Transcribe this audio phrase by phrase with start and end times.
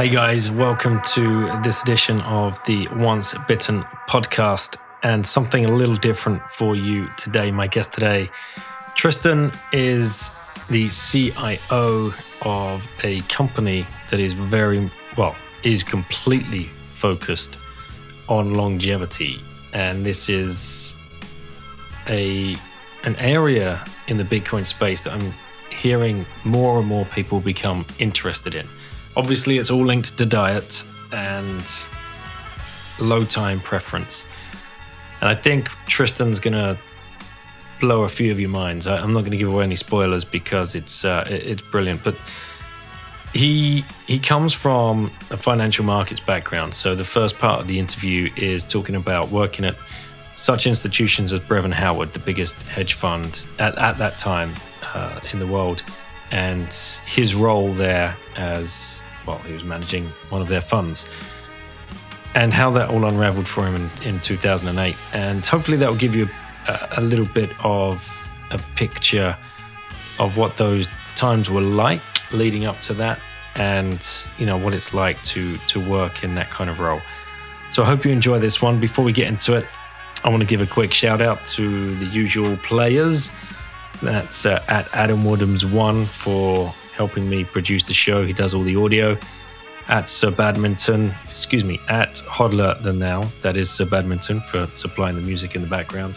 [0.00, 5.94] Hey guys, welcome to this edition of the Once Bitten podcast and something a little
[5.94, 7.50] different for you today.
[7.50, 8.30] My guest today,
[8.94, 10.30] Tristan, is
[10.70, 17.58] the CIO of a company that is very, well, is completely focused
[18.26, 19.44] on longevity.
[19.74, 20.94] And this is
[22.08, 22.56] a
[23.04, 25.34] an area in the Bitcoin space that I'm
[25.68, 28.66] hearing more and more people become interested in.
[29.16, 31.64] Obviously, it's all linked to diet and
[33.00, 34.26] low time preference.
[35.20, 36.78] And I think Tristan's going to
[37.80, 38.86] blow a few of your minds.
[38.86, 42.04] I, am not going to give away any spoilers because it's uh, it, it's brilliant.
[42.04, 42.16] But
[43.32, 46.74] he he comes from a financial markets background.
[46.74, 49.76] So the first part of the interview is talking about working at
[50.36, 54.54] such institutions as Brevan Howard, the biggest hedge fund at, at that time
[54.94, 55.82] uh, in the world,
[56.30, 56.72] and
[57.06, 58.99] his role there as
[59.30, 61.08] well, he was managing one of their funds,
[62.34, 64.96] and how that all unraveled for him in, in 2008.
[65.12, 66.28] And hopefully, that will give you
[66.66, 68.04] a, a little bit of
[68.50, 69.36] a picture
[70.18, 73.20] of what those times were like leading up to that,
[73.54, 74.06] and
[74.38, 77.00] you know what it's like to to work in that kind of role.
[77.70, 78.80] So I hope you enjoy this one.
[78.80, 79.64] Before we get into it,
[80.24, 83.30] I want to give a quick shout out to the usual players.
[84.02, 88.26] That's uh, at Adam Woodhams one for helping me produce the show.
[88.26, 89.16] He does all the audio.
[89.88, 95.16] At Sir Badminton, excuse me, at Hodler the Now, that is Sir Badminton for supplying
[95.16, 96.14] the music in the background.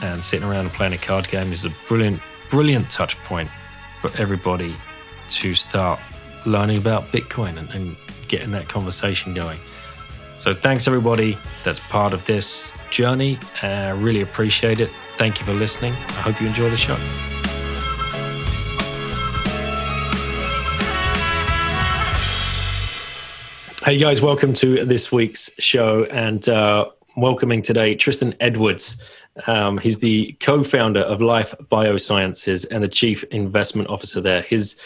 [0.00, 2.20] and sitting around and playing a card game is a brilliant,
[2.50, 3.50] brilliant touch point
[4.00, 4.76] for everybody
[5.28, 6.00] to start
[6.46, 7.96] learning about Bitcoin and, and
[8.28, 9.58] getting that conversation going.
[10.36, 13.38] So thanks everybody that's part of this journey.
[13.60, 14.90] I uh, really appreciate it.
[15.16, 15.92] Thank you for listening.
[15.92, 16.96] I hope you enjoy the show.
[23.88, 29.00] Hey guys, welcome to this week's show and uh, welcoming today Tristan Edwards.
[29.46, 34.42] Um, he's the co-founder of Life Biosciences and the chief investment officer there.
[34.42, 34.76] His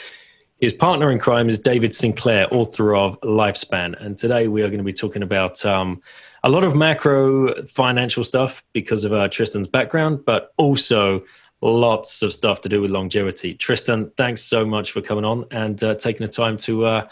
[0.60, 4.00] his partner in crime is David Sinclair, author of Lifespan.
[4.00, 6.00] And today we are going to be talking about um,
[6.44, 11.24] a lot of macro financial stuff because of uh, Tristan's background, but also
[11.60, 13.54] lots of stuff to do with longevity.
[13.54, 17.08] Tristan, thanks so much for coming on and uh, taking the time to uh,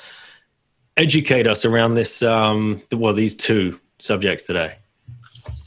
[0.96, 4.76] educate us around this, um, well, these two subjects today.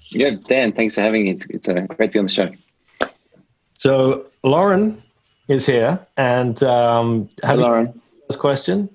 [0.10, 1.32] Yeah, Dan, thanks for having me.
[1.32, 2.52] It's, it's uh, great to be on the show.
[3.74, 5.02] So, Lauren
[5.48, 8.02] is here, and um, have Lauren.
[8.30, 8.90] This question?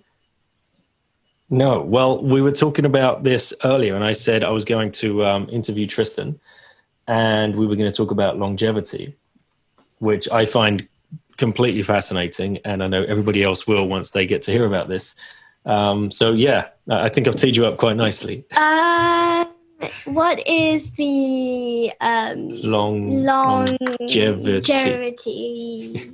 [1.50, 1.80] No.
[1.80, 5.48] Well, we were talking about this earlier, and I said I was going to um,
[5.50, 6.38] interview Tristan,
[7.06, 9.14] and we were going to talk about longevity,
[9.98, 10.86] which I find
[11.36, 15.14] completely fascinating, and I know everybody else will once they get to hear about this.
[15.69, 18.44] Um, so yeah, I think I've teed you up quite nicely.
[18.53, 19.44] Uh,
[20.06, 24.73] what is the um, long longevity?
[24.73, 26.12] longevity?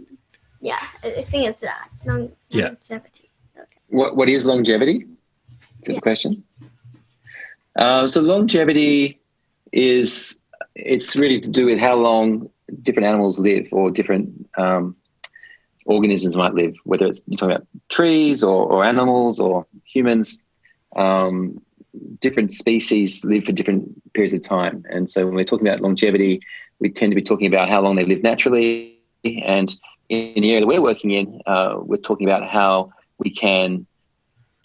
[0.61, 2.65] yeah, I think it's that long, yeah.
[2.65, 3.31] longevity.
[3.57, 3.67] Okay.
[3.89, 5.07] What What is longevity?
[5.83, 5.95] Is yeah.
[5.95, 6.43] the question?
[7.77, 9.21] Uh, so longevity
[9.73, 10.41] is
[10.75, 12.51] it's really to do with how long
[12.83, 14.97] different animals live or different um,
[15.85, 20.39] organisms might live, whether it's you're talking about trees or, or animals or humans.
[20.97, 21.61] Um,
[22.21, 24.85] different species live for different periods of time.
[24.91, 26.41] And so when we're talking about longevity,
[26.81, 28.99] we tend to be talking about how long they live naturally.
[29.25, 29.75] And
[30.09, 33.87] in the area that we're working in, uh, we're talking about how we can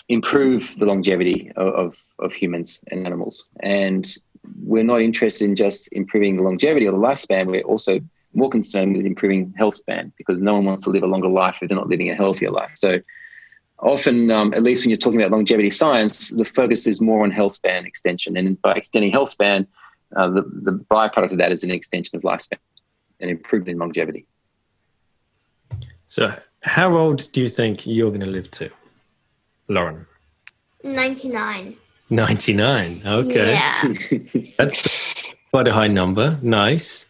[0.07, 3.47] improve the longevity of, of, of humans and animals.
[3.61, 4.11] And
[4.63, 7.47] we're not interested in just improving the longevity or the lifespan.
[7.47, 7.99] We're also
[8.39, 11.57] more concerned with improving health span because no one wants to live a longer life
[11.61, 12.71] if they're not living a healthier life.
[12.75, 12.99] So
[13.79, 17.31] often, um, at least when you're talking about longevity science, the focus is more on
[17.31, 18.35] health span extension.
[18.37, 19.67] And by extending health span,
[20.15, 22.57] uh, the, the byproduct of that is an extension of lifespan
[23.19, 24.25] and improvement in longevity.
[26.07, 26.33] So,
[26.63, 28.71] how old do you think you're going to live to,
[29.67, 30.07] Lauren?
[30.83, 31.75] 99.
[32.09, 33.01] 99.
[33.05, 33.53] Okay.
[33.53, 33.93] Yeah.
[34.57, 36.39] That's quite a high number.
[36.41, 37.05] Nice.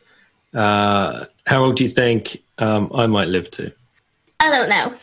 [0.54, 3.72] Uh, how old do you think um, I might live to?
[4.40, 4.96] I don't know.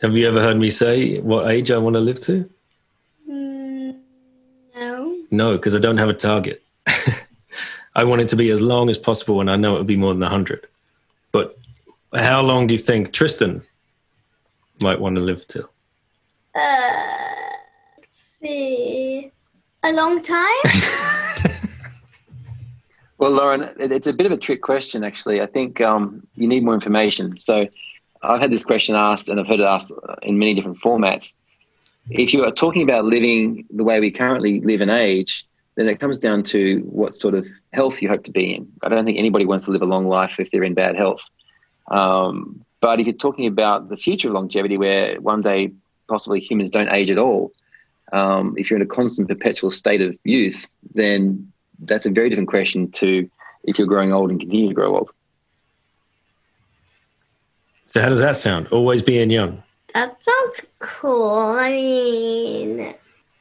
[0.00, 2.48] Have you ever heard me say what age I want to live to?
[3.28, 3.98] Mm,
[4.76, 5.16] no.
[5.30, 6.62] No, because I don't have a target.
[7.96, 9.96] I want it to be as long as possible, and I know it would be
[9.96, 10.66] more than 100.
[11.32, 11.58] But
[12.14, 13.62] how long do you think Tristan
[14.82, 15.68] might want to live till?
[16.54, 17.02] Uh,
[17.98, 19.32] let's see.
[19.82, 20.54] A long time?
[23.18, 25.40] Well, Lauren, it's a bit of a trick question, actually.
[25.40, 27.36] I think um, you need more information.
[27.36, 27.66] So,
[28.22, 29.92] I've had this question asked, and I've heard it asked
[30.22, 31.34] in many different formats.
[32.10, 36.00] If you are talking about living the way we currently live and age, then it
[36.00, 38.72] comes down to what sort of health you hope to be in.
[38.82, 41.22] I don't think anybody wants to live a long life if they're in bad health.
[41.90, 45.72] Um, but if you're talking about the future of longevity, where one day
[46.08, 47.52] possibly humans don't age at all,
[48.12, 52.48] um, if you're in a constant perpetual state of youth, then that's a very different
[52.48, 53.28] question to
[53.64, 55.10] if you're growing old and continue to grow old.
[57.88, 58.68] So, how does that sound?
[58.68, 59.62] Always being young.
[59.94, 61.56] that sounds cool.
[61.58, 62.94] I mean,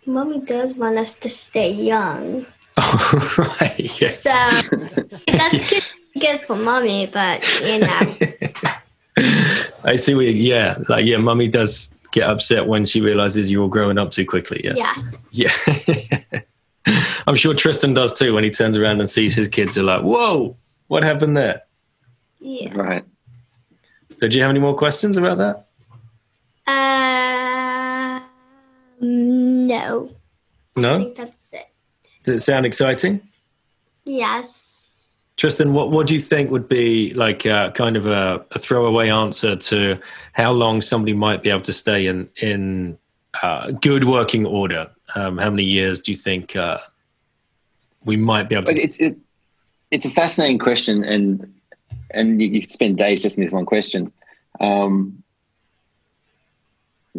[0.05, 2.45] mommy does want us to stay young.
[2.77, 4.01] Oh, right.
[4.01, 4.23] Yes.
[4.23, 4.29] So
[5.27, 8.15] that's good, good for mommy, but you know.
[9.83, 13.69] I see what you, yeah, like, yeah, mummy does get upset when she realizes you're
[13.69, 14.61] growing up too quickly.
[14.63, 14.73] Yeah.
[14.75, 15.29] Yes.
[15.31, 16.41] Yeah.
[17.27, 20.01] I'm sure Tristan does too when he turns around and sees his kids are like,
[20.01, 20.55] whoa,
[20.87, 21.61] what happened there?
[22.39, 22.73] Yeah.
[22.73, 23.03] Right.
[24.17, 25.67] So, do you have any more questions about that?
[26.67, 28.19] Uh,
[29.01, 30.09] no.
[30.75, 30.97] I No?
[30.99, 31.67] think that's it.
[32.23, 33.21] Does it sound exciting?
[34.05, 34.63] Yes.
[35.37, 39.09] Tristan, what, what do you think would be like uh, kind of a, a throwaway
[39.09, 39.99] answer to
[40.33, 42.97] how long somebody might be able to stay in, in
[43.43, 44.89] uh, good working order?
[45.15, 46.79] Um, how many years do you think uh,
[48.03, 48.75] we might be able to?
[48.75, 49.17] it's it,
[49.91, 51.53] it's a fascinating question, and
[52.11, 54.11] and you, you could spend days just in this one question.
[54.59, 55.23] Um,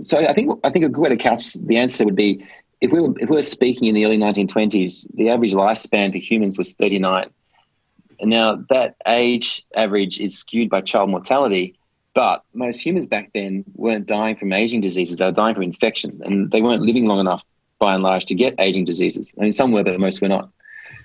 [0.00, 2.44] so I think I think a good way to couch the answer would be
[2.80, 6.18] if we were if we were speaking in the early 1920s, the average lifespan for
[6.18, 7.30] humans was 39,
[8.20, 11.74] and now that age average is skewed by child mortality.
[12.14, 16.20] But most humans back then weren't dying from aging diseases; they were dying from infection,
[16.24, 17.44] and they weren't living long enough,
[17.78, 19.34] by and large, to get aging diseases.
[19.38, 20.50] I mean, some were, but most were not.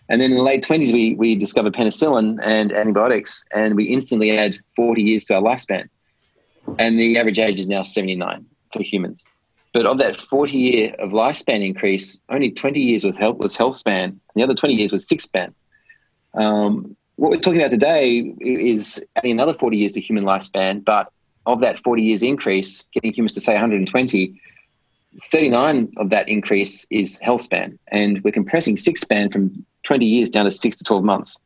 [0.09, 4.37] And then in the late 20s, we, we discovered penicillin and antibiotics, and we instantly
[4.37, 5.87] add 40 years to our lifespan.
[6.79, 9.25] And the average age is now 79 for humans.
[9.73, 13.75] But of that 40 year of lifespan increase, only 20 years was health, was health
[13.75, 15.53] span, and the other 20 years was sick span.
[16.35, 21.11] Um, what we're talking about today is adding another 40 years to human lifespan, but
[21.45, 24.39] of that 40 years increase, getting humans to say 120,
[25.21, 27.77] 39 of that increase is health span.
[27.89, 31.39] And we're compressing sick span from 20 years down to six to 12 months.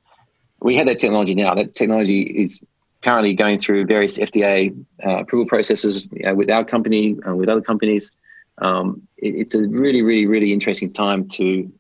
[0.62, 1.53] We have that technology now.
[1.53, 2.59] That technology is
[3.01, 7.50] currently going through various FDA uh, approval processes you know, with our company, uh, with
[7.50, 8.12] other companies.
[8.59, 11.71] Um, it, it's a really, really, really interesting time to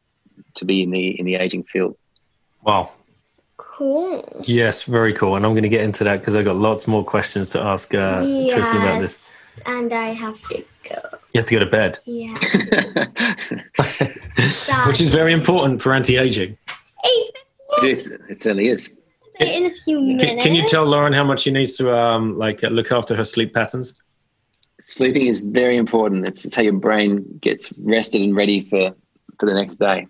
[0.55, 1.97] to be in the in the aging field.
[2.63, 2.91] Wow.
[3.57, 4.43] Cool.
[4.45, 5.35] Yes, very cool.
[5.35, 7.93] And I'm going to get into that because I've got lots more questions to ask
[7.95, 9.59] uh, Tristan about this.
[9.65, 11.17] And I have to go.
[11.33, 12.37] You have to go to bed, Yeah.
[14.87, 16.57] which is very important for anti aging.
[17.03, 18.11] It is.
[18.29, 18.93] It certainly is.
[19.39, 22.63] in a few Can, can you tell Lauren how much she needs to um, like
[22.63, 24.01] uh, look after her sleep patterns?
[24.79, 26.25] Sleeping is very important.
[26.25, 28.95] It's, it's how your brain gets rested and ready for,
[29.39, 30.07] for the next day.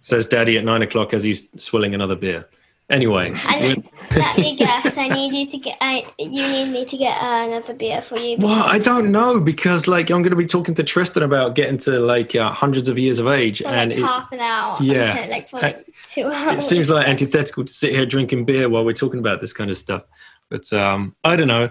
[0.00, 2.46] Says Daddy at nine o'clock as he's swilling another beer.
[2.88, 4.96] Anyway, I need, let me guess.
[4.96, 5.76] I need you to get.
[5.80, 8.36] I you need me to get uh, another beer for you.
[8.38, 11.78] well, I don't know because like I'm going to be talking to Tristan about getting
[11.78, 14.78] to like uh, hundreds of years of age, For and like it, half an hour.
[14.80, 15.14] yeah.
[15.18, 16.62] Okay, like for like two hours.
[16.62, 19.68] it seems like antithetical to sit here drinking beer while we're talking about this kind
[19.68, 20.04] of stuff.
[20.48, 21.68] But um, I don't know.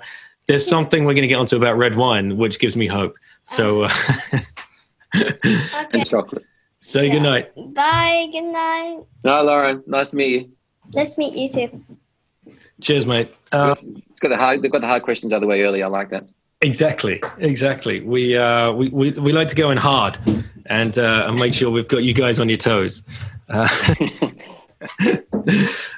[0.48, 3.16] There's something we're going to get onto about red wine, which gives me hope.
[3.46, 3.90] So uh,
[5.16, 5.40] Okay.
[5.94, 6.44] And chocolate.
[6.82, 7.14] say Yeah.
[7.14, 7.56] goodnight.
[7.74, 8.28] Bye.
[8.34, 9.00] Good night.
[9.24, 10.50] No, Lauren, nice to meet you.
[10.96, 11.84] Let's meet you too.
[12.82, 13.34] Cheers, mate.
[13.52, 13.76] Uh,
[14.10, 15.84] it's got the hard, they've got the hard questions out of the way early.
[15.84, 16.28] I like that.
[16.62, 18.00] Exactly, exactly.
[18.00, 20.18] We, uh, we, we, we like to go in hard
[20.68, 23.04] and, uh, and make sure we've got you guys on your toes.
[23.50, 23.68] Uh,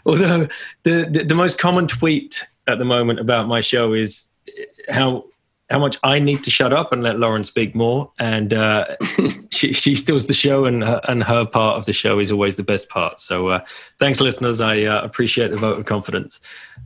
[0.05, 0.47] although
[0.83, 4.29] the, the, the most common tweet at the moment about my show is
[4.89, 5.25] how
[5.69, 8.11] how much I need to shut up and let Lauren speak more.
[8.19, 8.95] And uh,
[9.51, 12.55] she, she steals the show, and her, and her part of the show is always
[12.55, 13.19] the best part.
[13.19, 13.59] So uh,
[13.99, 14.61] thanks, listeners.
[14.61, 16.39] I uh, appreciate the vote of confidence.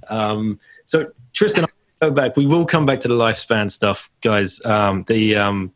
[0.09, 1.65] Um, so Tristan,
[2.01, 2.35] I'll go back.
[2.37, 4.63] We will come back to the lifespan stuff, guys.
[4.65, 5.73] Um, the um,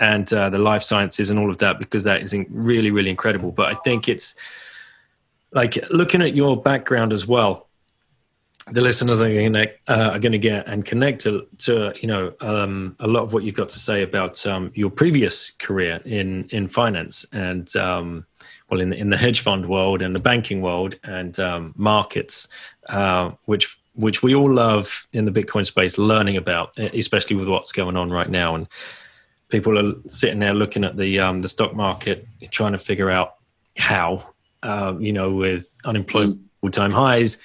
[0.00, 3.52] and uh, the life sciences and all of that because that is really, really incredible.
[3.52, 4.34] But I think it's
[5.52, 7.68] like looking at your background as well
[8.70, 12.96] the listeners are going to uh, to get and connect to, to you know um,
[13.00, 16.68] a lot of what you've got to say about um, your previous career in in
[16.68, 18.24] finance and um,
[18.70, 22.48] well in the, in the hedge fund world and the banking world and um, markets,
[22.88, 27.72] uh, which which we all love in the Bitcoin space, learning about, especially with what's
[27.72, 28.66] going on right now and
[29.52, 33.34] people are sitting there looking at the um, the stock market, trying to figure out
[33.76, 34.26] how
[34.62, 36.72] uh, you know with unemployment mm.
[36.72, 37.38] time highs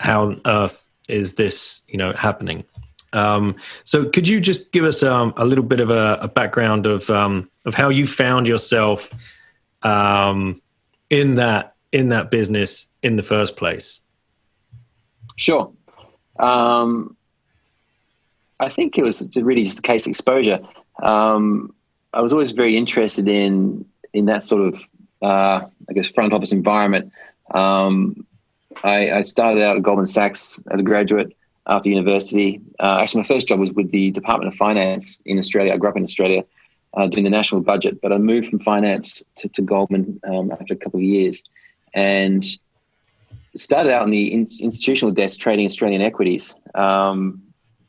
[0.00, 2.64] how on earth is this you know happening?
[3.12, 6.86] Um, so could you just give us um, a little bit of a, a background
[6.86, 9.10] of um, of how you found yourself
[9.82, 10.60] um,
[11.10, 14.00] in that in that business in the first place?
[15.36, 15.72] Sure.
[16.38, 17.16] Um,
[18.60, 20.60] i think it was really just case exposure.
[21.02, 21.74] Um,
[22.12, 24.80] i was always very interested in in that sort of
[25.22, 27.12] uh, i guess front office environment.
[27.54, 28.26] Um,
[28.84, 32.60] I, I, started out at Goldman Sachs as a graduate after university.
[32.80, 35.72] Uh, actually, my first job was with the Department of Finance in Australia.
[35.72, 36.44] I grew up in Australia
[36.94, 40.74] uh, doing the national budget, but I moved from finance to, to Goldman um, after
[40.74, 41.42] a couple of years
[41.94, 42.44] and
[43.56, 46.54] started out on the in, institutional desk trading Australian equities.
[46.74, 47.42] Um,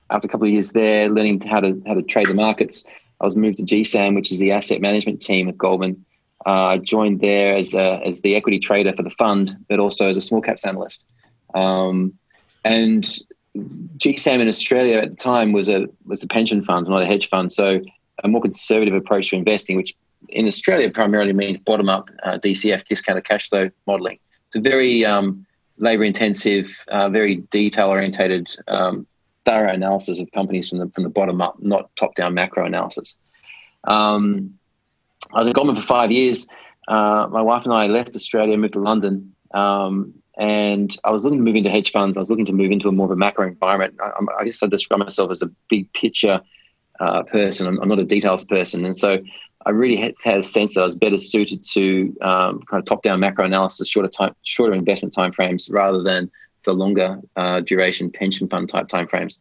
[0.09, 2.83] after a couple of years there, learning how to how to trade the markets,
[3.21, 6.03] I was moved to GSAM, which is the asset management team at Goldman.
[6.45, 10.07] Uh, I joined there as, a, as the equity trader for the fund, but also
[10.07, 11.07] as a small caps analyst.
[11.53, 12.13] Um,
[12.63, 13.03] and
[13.97, 17.29] GSAM in Australia at the time was a was a pension fund, not a hedge
[17.29, 17.51] fund.
[17.51, 17.81] So
[18.23, 19.95] a more conservative approach to investing, which
[20.29, 24.19] in Australia primarily means bottom up uh, DCF, discounted cash flow modeling.
[24.47, 25.45] It's a very um,
[25.77, 29.07] labor intensive, uh, very detail orientated, um,
[29.45, 33.15] thorough analysis of companies from the from the bottom up, not top down macro analysis.
[33.85, 34.58] Um,
[35.33, 36.47] I was a Goldman for five years.
[36.87, 41.39] Uh, my wife and I left Australia, moved to London, um, and I was looking
[41.39, 42.17] to move into hedge funds.
[42.17, 43.95] I was looking to move into a more of a macro environment.
[44.01, 46.41] I, I guess I describe myself as a big picture
[46.99, 47.67] uh, person.
[47.67, 49.19] I'm, I'm, not a details person, and so
[49.65, 52.85] I really had, had, a sense that I was better suited to um, kind of
[52.85, 56.31] top-down macro analysis, shorter time, shorter investment timeframes, rather than
[56.65, 59.39] the longer uh, duration pension fund type timeframes.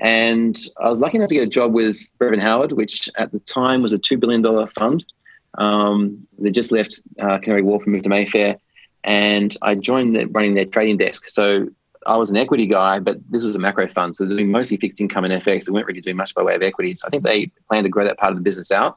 [0.00, 3.38] And I was lucky enough to get a job with Brevan Howard, which at the
[3.38, 5.04] time was a $2 billion fund.
[5.58, 8.56] Um, they just left uh, Canary Wharf and moved to Mayfair.
[9.04, 11.28] And I joined the, running their trading desk.
[11.28, 11.68] So
[12.06, 14.16] I was an equity guy, but this was a macro fund.
[14.16, 15.64] So they're doing mostly fixed income and FX.
[15.64, 17.02] They weren't really doing much by way of equities.
[17.04, 18.96] I think they planned to grow that part of the business out.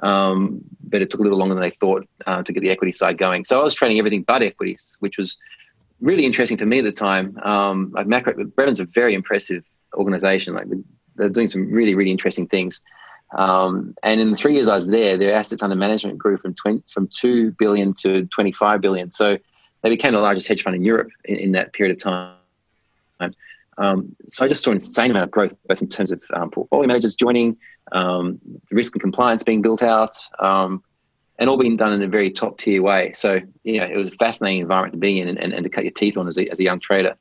[0.00, 2.92] Um, but it took a little longer than they thought uh, to get the equity
[2.92, 3.44] side going.
[3.44, 5.38] So I was trading everything but equities, which was
[6.00, 7.36] really interesting for me at the time.
[7.38, 9.64] Um, macro, Brevan's a very impressive
[9.96, 10.54] organization.
[10.54, 10.66] Like
[11.16, 12.80] they're doing some really, really interesting things.
[13.36, 16.54] Um, and in the three years I was there, their assets under management grew from
[16.54, 19.10] 20, from two billion to 25 billion.
[19.10, 19.36] So
[19.82, 22.36] they became the largest hedge fund in Europe in, in that period of time.
[23.78, 26.50] Um, so I just saw an insane amount of growth, both in terms of um,
[26.50, 27.56] portfolio managers joining,
[27.92, 30.82] um, risk and compliance being built out, um,
[31.38, 33.12] and all being done in a very top tier way.
[33.12, 35.84] So yeah, it was a fascinating environment to be in and, and, and to cut
[35.84, 37.16] your teeth on as a, as a young trader.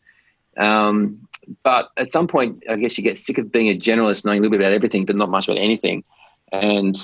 [0.57, 1.24] Um,
[1.63, 4.41] but at some point, I guess you get sick of being a generalist, knowing a
[4.41, 6.03] little bit about everything, but not much about anything.
[6.51, 6.95] And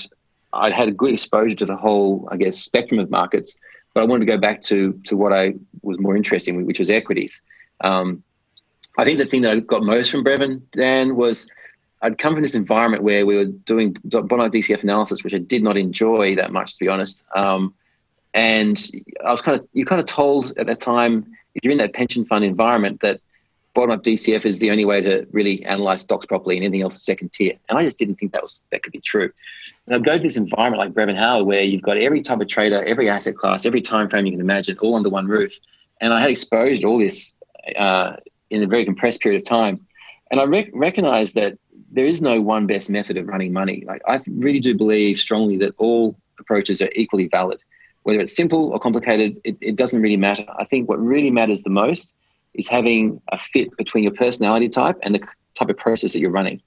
[0.53, 3.57] I'd had a good exposure to the whole, I guess, spectrum of markets.
[3.93, 6.79] But I wanted to go back to to what I was more interested in, which
[6.79, 7.41] was equities.
[7.81, 8.23] Um,
[8.97, 11.47] I think the thing that I got most from Brevan Dan, was
[12.01, 15.63] I'd come from this environment where we were doing bottom DCF analysis, which I did
[15.63, 17.23] not enjoy that much, to be honest.
[17.35, 17.73] Um,
[18.33, 18.89] and
[19.25, 21.93] I was kind of you kind of told at that time if you're in that
[21.93, 23.19] pension fund environment that
[23.73, 26.95] bottom up DCF is the only way to really analyze stocks properly, and anything else
[26.95, 27.53] is second tier.
[27.69, 29.31] And I just didn't think that was that could be true.
[29.85, 32.47] And I'd go to this environment like Brevan Howard, where you've got every type of
[32.47, 35.53] trader, every asset class, every time frame you can imagine, all under one roof.
[36.01, 37.33] And I had exposed all this
[37.77, 38.13] uh,
[38.49, 39.85] in a very compressed period of time.
[40.29, 41.57] And I rec- recognized that
[41.91, 43.83] there is no one best method of running money.
[43.85, 47.59] Like I really do believe strongly that all approaches are equally valid.
[48.03, 50.45] Whether it's simple or complicated, it, it doesn't really matter.
[50.57, 52.13] I think what really matters the most
[52.53, 55.21] is having a fit between your personality type and the
[55.55, 56.61] type of process that you're running.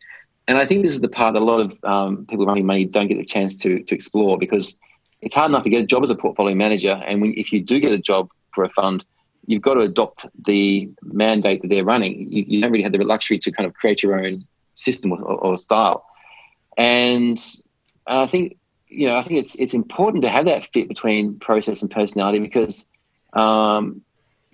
[0.47, 2.85] And I think this is the part that a lot of um, people running money
[2.85, 4.76] don't get the chance to to explore because
[5.23, 7.62] it's hard enough to get a job as a portfolio manager, and when, if you
[7.62, 9.05] do get a job for a fund,
[9.47, 12.31] you've got to adopt the mandate that they're running.
[12.31, 15.23] You, you don't really have the luxury to kind of create your own system or,
[15.23, 16.05] or style.
[16.76, 17.41] And
[18.07, 21.81] I think you know I think it's it's important to have that fit between process
[21.81, 22.85] and personality because
[23.33, 24.03] um,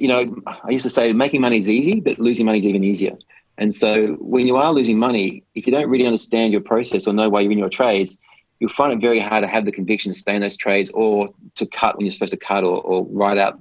[0.01, 2.83] you know I used to say making money is easy, but losing money is even
[2.83, 3.17] easier.
[3.59, 7.13] And so when you are losing money, if you don't really understand your process or
[7.13, 8.17] know why you're in your trades,
[8.59, 11.29] you'll find it very hard to have the conviction to stay in those trades or
[11.57, 13.59] to cut when you're supposed to cut or, or ride out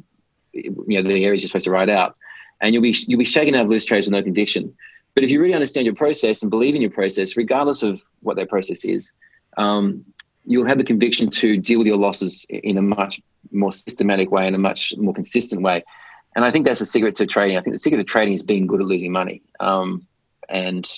[0.53, 2.15] you know the areas you're supposed to write out.
[2.61, 4.73] And you'll be you'll be shaken out of loose trades with no conviction.
[5.15, 8.37] But if you really understand your process and believe in your process, regardless of what
[8.37, 9.11] that process is,
[9.57, 10.05] um,
[10.45, 14.47] you'll have the conviction to deal with your losses in a much more systematic way,
[14.47, 15.83] in a much more consistent way.
[16.35, 17.57] And I think that's the secret to trading.
[17.57, 20.05] I think the secret to trading is being good at losing money, um,
[20.47, 20.89] and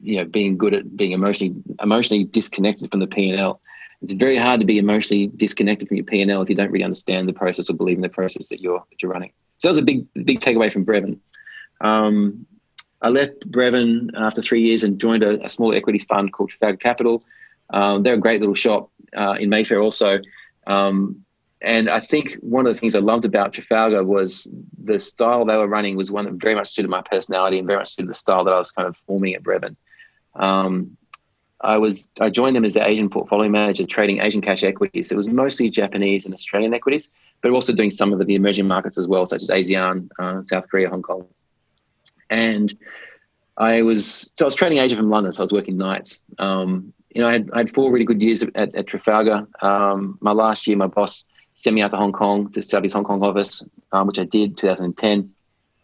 [0.00, 3.60] you know, being good at being emotionally emotionally disconnected from the P and L.
[4.02, 6.70] It's very hard to be emotionally disconnected from your P and L if you don't
[6.72, 9.32] really understand the process or believe in the process that you're that you're running.
[9.58, 11.20] So that was a big big takeaway from Brevan.
[11.80, 12.46] Um,
[13.00, 16.76] I left Brevan after three years and joined a, a small equity fund called Trafalgar
[16.76, 17.24] Capital.
[17.70, 20.20] Um, they're a great little shop uh, in Mayfair also.
[20.66, 21.24] Um,
[21.62, 24.50] and I think one of the things I loved about Trafalgar was
[24.82, 27.78] the style they were running was one that very much suited my personality and very
[27.78, 29.76] much suited the style that I was kind of forming at Brevan.
[30.34, 30.96] Um,
[31.60, 35.12] I was I joined them as the Asian portfolio manager, trading Asian cash equities.
[35.12, 38.98] It was mostly Japanese and Australian equities, but also doing some of the emerging markets
[38.98, 41.26] as well, such as ASEAN, uh, South Korea, Hong Kong.
[42.30, 42.74] And
[43.56, 46.22] I was so I was trading Asia from London, so I was working nights.
[46.40, 49.46] Um, you know, I had, I had four really good years at, at Trafalgar.
[49.60, 53.04] Um, my last year, my boss sent me out to Hong Kong to his Hong
[53.04, 55.32] Kong office, um, which I did 2010.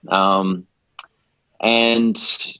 [0.09, 0.67] Um,
[1.61, 2.57] and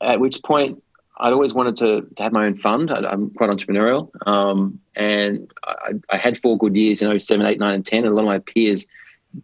[0.00, 0.82] at which point,
[1.18, 2.90] I'd always wanted to, to have my own fund.
[2.90, 4.10] I, am quite entrepreneurial.
[4.26, 8.04] Um, and I, I, had four good years in 07, 8, 9, and 10.
[8.04, 8.86] And a lot of my peers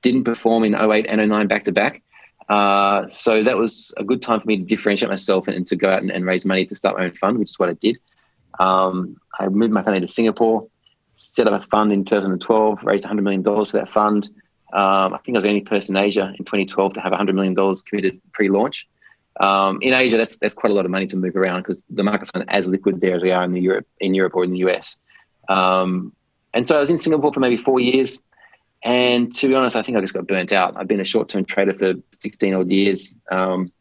[0.03, 2.03] didn't perform in 08 and 09 back to back.
[2.49, 5.77] Uh, so that was a good time for me to differentiate myself and, and to
[5.77, 7.75] go out and, and, raise money to start my own fund, which is what I
[7.75, 7.99] did.
[8.59, 10.67] Um, I moved my family to Singapore
[11.19, 14.29] set up a fund in 2012, raised $100 million for that fund.
[14.73, 17.35] Um, I think I was the only person in Asia in 2012 to have $100
[17.35, 17.55] million
[17.89, 18.89] committed pre-launch.
[19.41, 22.03] Um, in Asia, that's that's quite a lot of money to move around because the
[22.03, 24.51] markets aren't as liquid there as they are in the Europe in Europe or in
[24.51, 24.97] the US.
[25.49, 26.13] Um,
[26.55, 28.21] and so I was in Singapore for maybe four years.
[28.83, 30.77] And to be honest, I think I just got burnt out.
[30.77, 33.15] I've been a short-term trader for 16 odd years.
[33.31, 33.73] Um,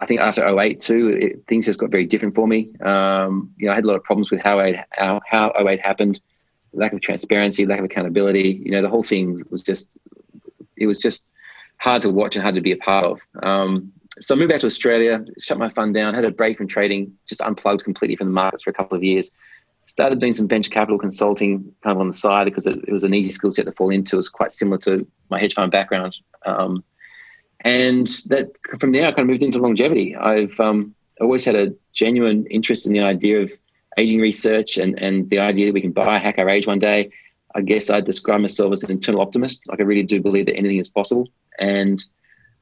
[0.00, 2.74] I think after 08 too, it, things just got very different for me.
[2.80, 5.80] Um, you know, I had a lot of problems with how 08, how, how 08
[5.80, 6.20] happened
[6.74, 8.62] lack of transparency, lack of accountability.
[8.64, 9.98] You know, the whole thing was just
[10.76, 11.32] it was just
[11.78, 13.20] hard to watch and hard to be a part of.
[13.42, 16.68] Um, so I moved back to Australia, shut my fund down, had a break from
[16.68, 19.30] trading, just unplugged completely from the markets for a couple of years.
[19.86, 23.04] Started doing some venture capital consulting kind of on the side because it, it was
[23.04, 24.16] an easy skill set to fall into.
[24.16, 26.16] It was quite similar to my hedge fund background.
[26.46, 26.84] Um,
[27.60, 30.14] and that from there, I kind of moved into longevity.
[30.14, 33.52] I've um, always had a genuine interest in the idea of
[33.96, 37.10] aging research and, and the idea that we can biohack our age one day,
[37.54, 39.62] I guess I describe myself as an internal optimist.
[39.68, 41.28] Like I really do believe that anything is possible.
[41.58, 42.04] And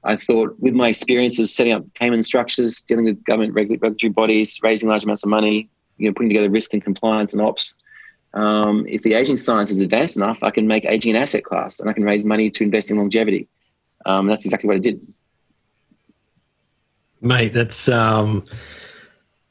[0.04, 4.88] I thought with my experiences setting up payment structures, dealing with government regulatory bodies, raising
[4.88, 7.76] large amounts of money, you know, putting together risk and compliance and ops,
[8.34, 11.80] um, if the aging science is advanced enough, I can make aging an asset class
[11.80, 13.48] and I can raise money to invest in longevity.
[14.06, 15.00] Um, that's exactly what I did.
[17.20, 18.42] Mate, that's um,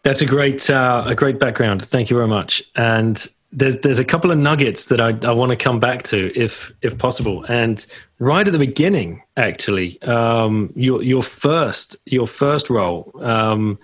[0.04, 1.84] that's a great uh, a great background.
[1.84, 2.64] Thank you very much.
[2.76, 6.32] And there's there's a couple of nuggets that I, I want to come back to
[6.40, 7.44] if if possible.
[7.46, 7.86] And
[8.20, 13.78] right at the beginning, actually, um, your your first your first role, um,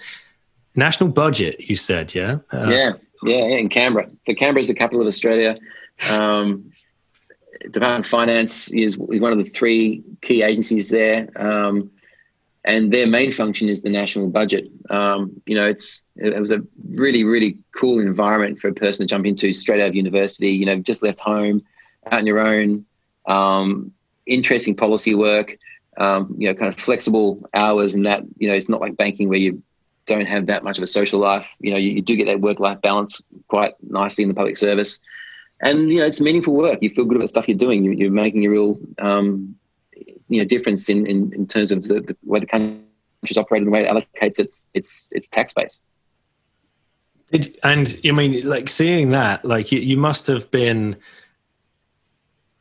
[0.75, 1.59] national budget.
[1.59, 4.09] You said, yeah, uh, yeah, yeah, in Canberra.
[4.25, 5.57] So Canberra is the capital of Australia.
[6.09, 6.71] Um,
[7.71, 11.27] Department of Finance is, is one of the three key agencies there.
[11.35, 11.89] Um,
[12.67, 14.69] and their main function is the national budget.
[14.89, 19.09] Um, you know, it's it, was a really really cool environment for a person to
[19.09, 20.49] jump into straight out of university.
[20.51, 21.63] You know, just left home,
[22.05, 22.85] out on your own.
[23.25, 23.93] Um,
[24.25, 25.57] interesting policy work.
[25.97, 29.29] Um, you know, kind of flexible hours, and that you know, it's not like banking
[29.29, 29.63] where you
[30.05, 31.47] don't have that much of a social life.
[31.59, 34.57] You know, you, you do get that work life balance quite nicely in the public
[34.57, 34.99] service.
[35.61, 36.79] And you know, it's meaningful work.
[36.81, 37.83] You feel good about the stuff you're doing.
[37.83, 39.55] You, are making a real um,
[40.29, 43.67] you know difference in, in, in terms of the, the way the country's operated and
[43.67, 45.79] the way it allocates its its its tax base.
[47.31, 50.95] Did, and I mean, like seeing that, like you, you must have been,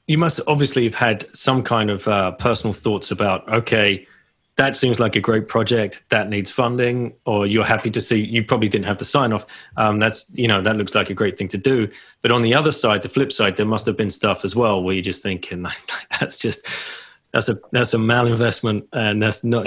[0.09, 4.09] you must obviously have had some kind of uh, personal thoughts about, okay,
[4.57, 8.43] that seems like a great project that needs funding or you're happy to see you
[8.43, 11.37] probably didn't have to sign off um, that's you know that looks like a great
[11.37, 11.87] thing to do
[12.23, 14.83] but on the other side the flip side there must have been stuff as well
[14.83, 15.63] where you're just thinking
[16.21, 16.67] that's just
[17.37, 19.65] that's a that's a malinvestment and that's not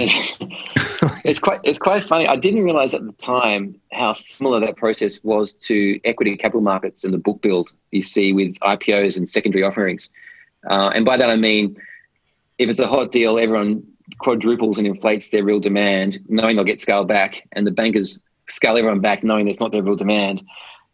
[1.24, 5.20] it's quite it's quite funny i didn't realize at the time how similar that process
[5.22, 9.62] was to equity capital markets and the book build you see with ipos and secondary
[9.62, 10.10] offerings
[10.68, 11.76] uh, and by that i mean
[12.58, 13.82] if it's a hot deal everyone
[14.18, 18.76] quadruples and inflates their real demand, knowing they'll get scaled back, and the bankers scale
[18.76, 20.42] everyone back, knowing there's not their real demand.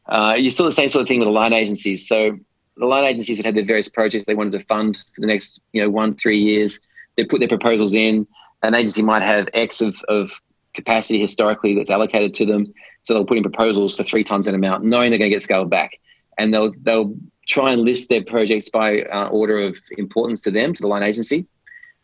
[0.06, 2.06] Uh, you saw the same sort of thing with the line agencies.
[2.06, 2.38] So
[2.76, 5.60] the line agencies would have their various projects they wanted to fund for the next,
[5.72, 6.80] you know, one three years.
[7.16, 8.26] They put their proposals in.
[8.62, 10.30] An agency might have X of, of
[10.74, 14.54] capacity historically that's allocated to them, so they'll put in proposals for three times that
[14.54, 15.98] amount, knowing they're going to get scaled back,
[16.38, 17.14] and they'll they'll
[17.46, 21.02] try and list their projects by uh, order of importance to them to the line
[21.02, 21.46] agency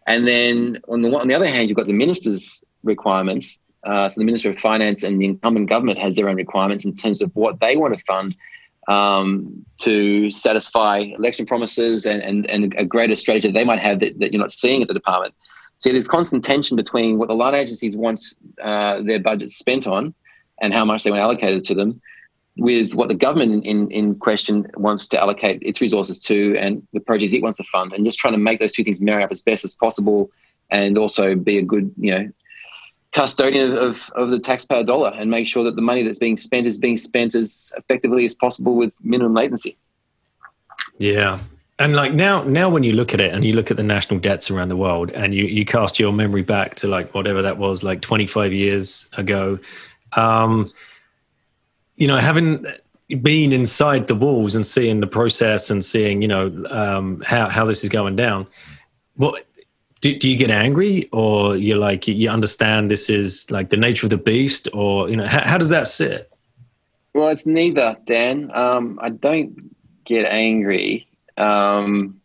[0.06, 3.60] and then on the on the other hand, you've got the minister's requirements.
[3.84, 6.94] Uh, so the Minister of Finance and the incumbent government has their own requirements in
[6.94, 8.36] terms of what they want to fund
[8.88, 14.00] um, to satisfy election promises and, and, and a greater strategy that they might have
[14.00, 15.34] that, that you're not seeing at the department.
[15.78, 18.20] So there's constant tension between what the line agencies want
[18.62, 20.14] uh, their budgets spent on
[20.60, 22.00] and how much they want allocated to them
[22.56, 27.00] with what the government in, in question wants to allocate its resources to and the
[27.00, 29.32] projects it wants to fund and just trying to make those two things marry up
[29.32, 30.30] as best as possible
[30.70, 32.30] and also be a good you know
[33.12, 36.66] custodian of, of the taxpayer dollar and make sure that the money that's being spent
[36.66, 39.76] is being spent as effectively as possible with minimum latency.
[40.98, 41.38] Yeah.
[41.78, 44.20] And like now now when you look at it and you look at the national
[44.20, 47.58] debts around the world and you, you cast your memory back to like whatever that
[47.58, 49.58] was like 25 years ago
[50.16, 50.70] um,
[51.96, 52.66] you know, having
[53.20, 57.64] been inside the walls and seeing the process and seeing, you know, um, how how
[57.64, 58.46] this is going down,
[59.16, 59.46] what
[60.02, 64.04] do, do you get angry or you're like you understand this is like the nature
[64.04, 66.30] of the beast or you know how, how does that sit?
[67.14, 68.50] Well, it's neither, Dan.
[68.52, 71.08] Um, I don't get angry.
[71.36, 72.20] Um,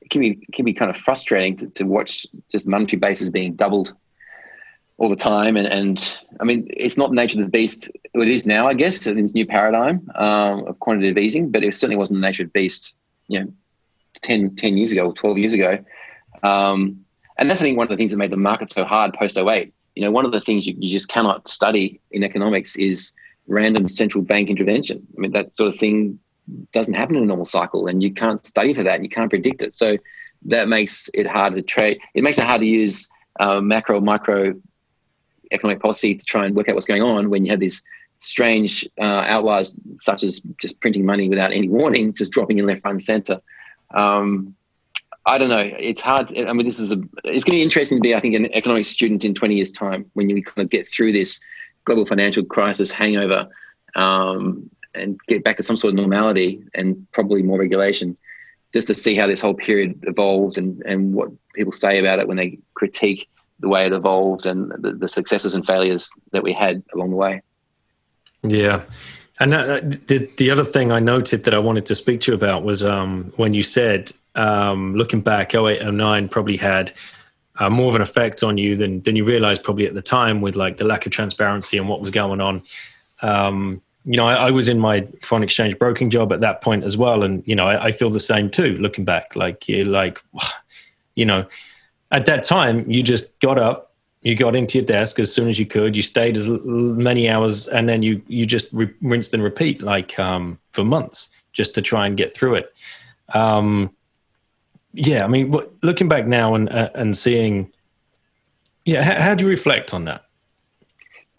[0.00, 3.54] it can be can be kind of frustrating to, to watch just monetary bases being
[3.54, 3.94] doubled
[4.98, 5.56] all the time.
[5.56, 7.90] And, and I mean, it's not nature of the beast.
[8.12, 11.72] It is now, I guess, in this new paradigm um, of quantitative easing, but it
[11.74, 12.96] certainly wasn't the nature of the beast,
[13.28, 13.52] you know,
[14.20, 15.82] 10, 10 years ago, 12 years ago.
[16.42, 17.04] Um,
[17.40, 19.36] and that's, I think, one of the things that made the market so hard post
[19.36, 19.72] 08.
[19.96, 23.12] You know, one of the things you, you just cannot study in economics is
[23.48, 25.04] random central bank intervention.
[25.16, 26.18] I mean, that sort of thing
[26.72, 29.30] doesn't happen in a normal cycle, and you can't study for that, and you can't
[29.30, 29.72] predict it.
[29.72, 29.96] So
[30.44, 31.98] that makes it hard to trade.
[32.14, 33.08] It makes it hard to use
[33.40, 34.54] uh, macro, micro
[35.50, 37.82] economic policy to try and work out what's going on when you have these
[38.16, 42.82] strange uh, outliers such as just printing money without any warning, just dropping in left,
[42.84, 43.40] and center.
[43.94, 44.54] Um,
[45.30, 45.70] I don't know.
[45.78, 46.36] It's hard.
[46.36, 46.96] I mean, this is a.
[47.22, 49.70] It's going to be interesting to be, I think, an economics student in 20 years'
[49.70, 51.38] time when you kind of get through this
[51.84, 53.48] global financial crisis hangover
[53.94, 58.16] um, and get back to some sort of normality and probably more regulation,
[58.72, 62.26] just to see how this whole period evolved and and what people say about it
[62.26, 63.28] when they critique
[63.60, 67.16] the way it evolved and the, the successes and failures that we had along the
[67.16, 67.40] way.
[68.42, 68.82] Yeah.
[69.38, 72.36] And uh, the, the other thing I noted that I wanted to speak to you
[72.36, 76.92] about was um, when you said, um, looking back, 08, 09 probably had
[77.58, 80.40] uh, more of an effect on you than, than you realized probably at the time
[80.40, 82.62] with like the lack of transparency and what was going on.
[83.22, 86.84] Um, you know, I, I, was in my foreign exchange broking job at that point
[86.84, 87.22] as well.
[87.22, 90.22] And, you know, I, I feel the same too, looking back, like you're like,
[91.14, 91.46] you know,
[92.10, 95.58] at that time, you just got up, you got into your desk as soon as
[95.58, 99.42] you could, you stayed as many hours, and then you you just re- rinsed and
[99.42, 102.74] repeat like um, for months just to try and get through it.
[103.32, 103.90] Um,
[104.92, 107.72] yeah, I mean, looking back now and uh, and seeing,
[108.84, 110.24] yeah, how, how, do you reflect on that?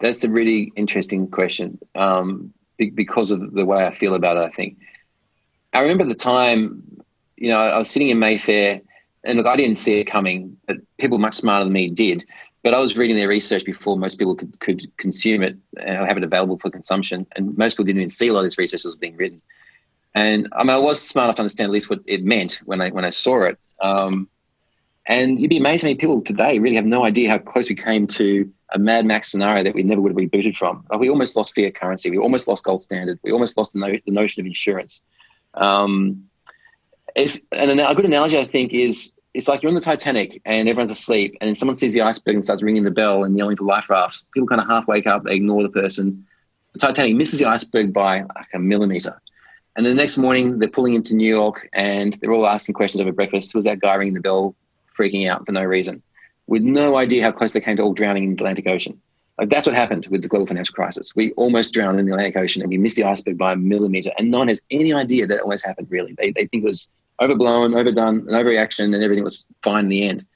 [0.00, 4.40] That's a really interesting question um, because of the way I feel about it.
[4.40, 4.78] I think
[5.72, 6.82] I remember the time,
[7.36, 8.80] you know, I was sitting in Mayfair
[9.24, 12.24] and look, I didn't see it coming, but people much smarter than me did.
[12.62, 16.16] But I was reading their research before most people could, could consume it or have
[16.16, 17.26] it available for consumption.
[17.34, 19.40] And most people didn't even see a lot of this research was being written.
[20.14, 22.80] And I mean, I was smart enough to understand at least what it meant when
[22.80, 23.58] I when I saw it.
[23.80, 24.28] Um,
[25.06, 27.74] and you'd be amazed how many people today really have no idea how close we
[27.74, 30.84] came to a Mad Max scenario that we never would have rebooted from.
[30.90, 32.10] Like we almost lost fiat currency.
[32.10, 33.18] We almost lost gold standard.
[33.22, 35.02] We almost lost the, no- the notion of insurance.
[35.54, 36.28] Um,
[37.16, 40.68] it's, and a good analogy, I think, is it's like you're on the Titanic and
[40.68, 43.64] everyone's asleep, and someone sees the iceberg and starts ringing the bell and yelling for
[43.64, 44.26] life rafts.
[44.32, 46.26] People kind of half wake up, they ignore the person.
[46.74, 49.20] The Titanic misses the iceberg by like a millimeter.
[49.76, 53.12] And the next morning, they're pulling into New York and they're all asking questions over
[53.12, 53.54] breakfast.
[53.54, 54.54] Was that guy ringing the bell,
[54.98, 56.02] freaking out for no reason?
[56.46, 59.00] with no idea how close they came to all drowning in the Atlantic Ocean.
[59.38, 61.16] Like that's what happened with the global financial crisis.
[61.16, 64.10] We almost drowned in the Atlantic Ocean and we missed the iceberg by a millimeter.
[64.18, 66.14] And no one has any idea that almost happened, really.
[66.18, 66.88] They, they think it was
[67.20, 70.26] overblown, overdone, an overreaction, and everything was fine in the end.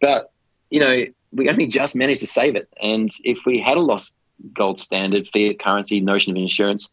[0.00, 0.32] But,
[0.70, 2.68] you know, we only just managed to save it.
[2.82, 4.14] And if we had a lost
[4.54, 6.90] gold standard, fiat currency, notion of insurance,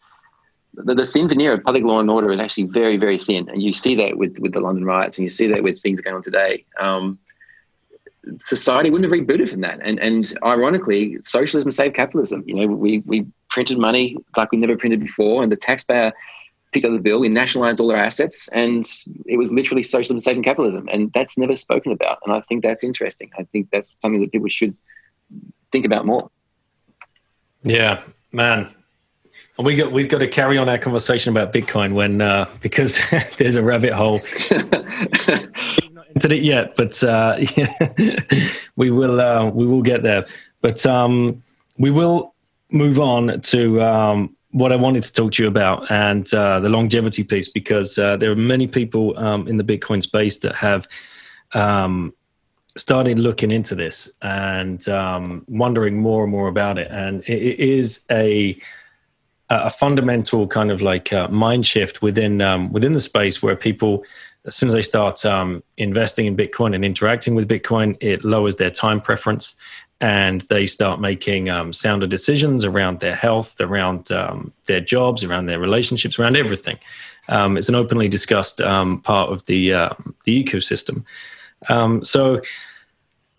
[0.78, 3.50] the, the thin veneer of public law and order is actually very, very thin.
[3.50, 6.02] And you see that with, with the London riots and you see that with things
[6.02, 6.66] going on today.
[6.80, 7.20] Um,
[8.38, 9.80] society wouldn't have rebooted from that.
[9.82, 12.44] And and ironically, socialism saved capitalism.
[12.46, 16.12] You know, we we printed money like we never printed before, and the taxpayer
[16.74, 17.20] picked up the bill.
[17.20, 18.86] We nationalized all our assets, and
[19.26, 20.88] it was literally socialism saving capitalism.
[20.92, 22.20] And that's never spoken about.
[22.26, 23.32] And I think that's interesting.
[23.38, 24.76] I think that's something that people should
[25.72, 26.30] think about more.
[27.64, 28.74] Yeah, man.
[29.58, 33.02] And we got we've got to carry on our conversation about Bitcoin when uh, because
[33.38, 34.22] there's a rabbit hole.
[34.52, 37.40] We've not entered it yet, but uh,
[38.76, 40.26] we will uh, we will get there.
[40.62, 41.42] But um,
[41.80, 42.36] we will
[42.70, 46.70] move on to um, what I wanted to talk to you about and uh, the
[46.70, 50.88] longevity piece because uh, there are many people um, in the Bitcoin space that have
[51.54, 52.14] um,
[52.76, 57.60] started looking into this and um, wondering more and more about it, and it, it
[57.60, 58.60] is a
[59.50, 64.04] a fundamental kind of like uh, mind shift within um, within the space where people
[64.46, 68.56] as soon as they start um, investing in Bitcoin and interacting with Bitcoin, it lowers
[68.56, 69.56] their time preference
[70.00, 75.48] and they start making um, sounder decisions around their health, around um, their jobs, around
[75.48, 76.78] their relationships, around everything.
[77.28, 79.90] Um, it's an openly discussed um, part of the uh,
[80.24, 81.04] the ecosystem.
[82.06, 82.42] So,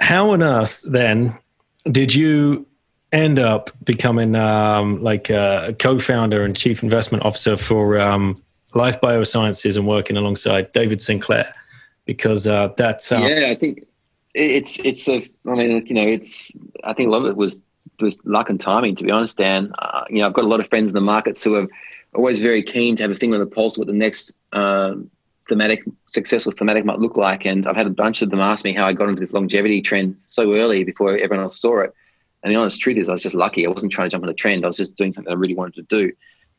[0.00, 1.38] how on earth then
[1.90, 2.66] did you
[3.12, 7.96] end up becoming like a co-founder and chief investment officer for
[8.74, 11.54] Life Biosciences and working alongside David Sinclair
[12.08, 13.86] because uh, that's uh, yeah, I think
[14.34, 15.16] it's it's a.
[15.46, 16.50] I mean, you know, it's.
[16.82, 17.62] I think a lot of it was
[18.00, 18.94] was luck and timing.
[18.96, 21.02] To be honest, Dan, uh, you know, I've got a lot of friends in the
[21.02, 21.68] markets who are
[22.14, 24.94] always very keen to have a thing on the pulse of what the next uh,
[25.48, 27.44] thematic successful thematic might look like.
[27.44, 29.82] And I've had a bunch of them ask me how I got into this longevity
[29.82, 31.94] trend so early before everyone else saw it.
[32.42, 33.66] And the honest truth is, I was just lucky.
[33.66, 34.64] I wasn't trying to jump on a trend.
[34.64, 36.12] I was just doing something I really wanted to do.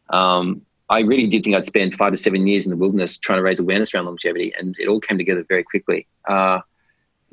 [0.09, 3.37] Um, I really did think I'd spend five to seven years in the wilderness trying
[3.37, 6.07] to raise awareness around longevity, and it all came together very quickly.
[6.27, 6.61] Uh,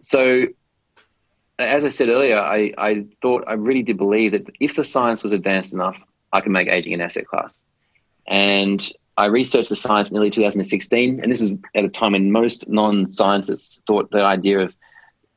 [0.03, 0.47] so,
[1.59, 5.23] as I said earlier, I, I thought I really did believe that if the science
[5.23, 5.99] was advanced enough,
[6.33, 7.63] I could make aging an asset class.
[8.27, 12.31] And I researched the science in early 2016, and this is at a time when
[12.31, 14.77] most non-scientists thought the idea of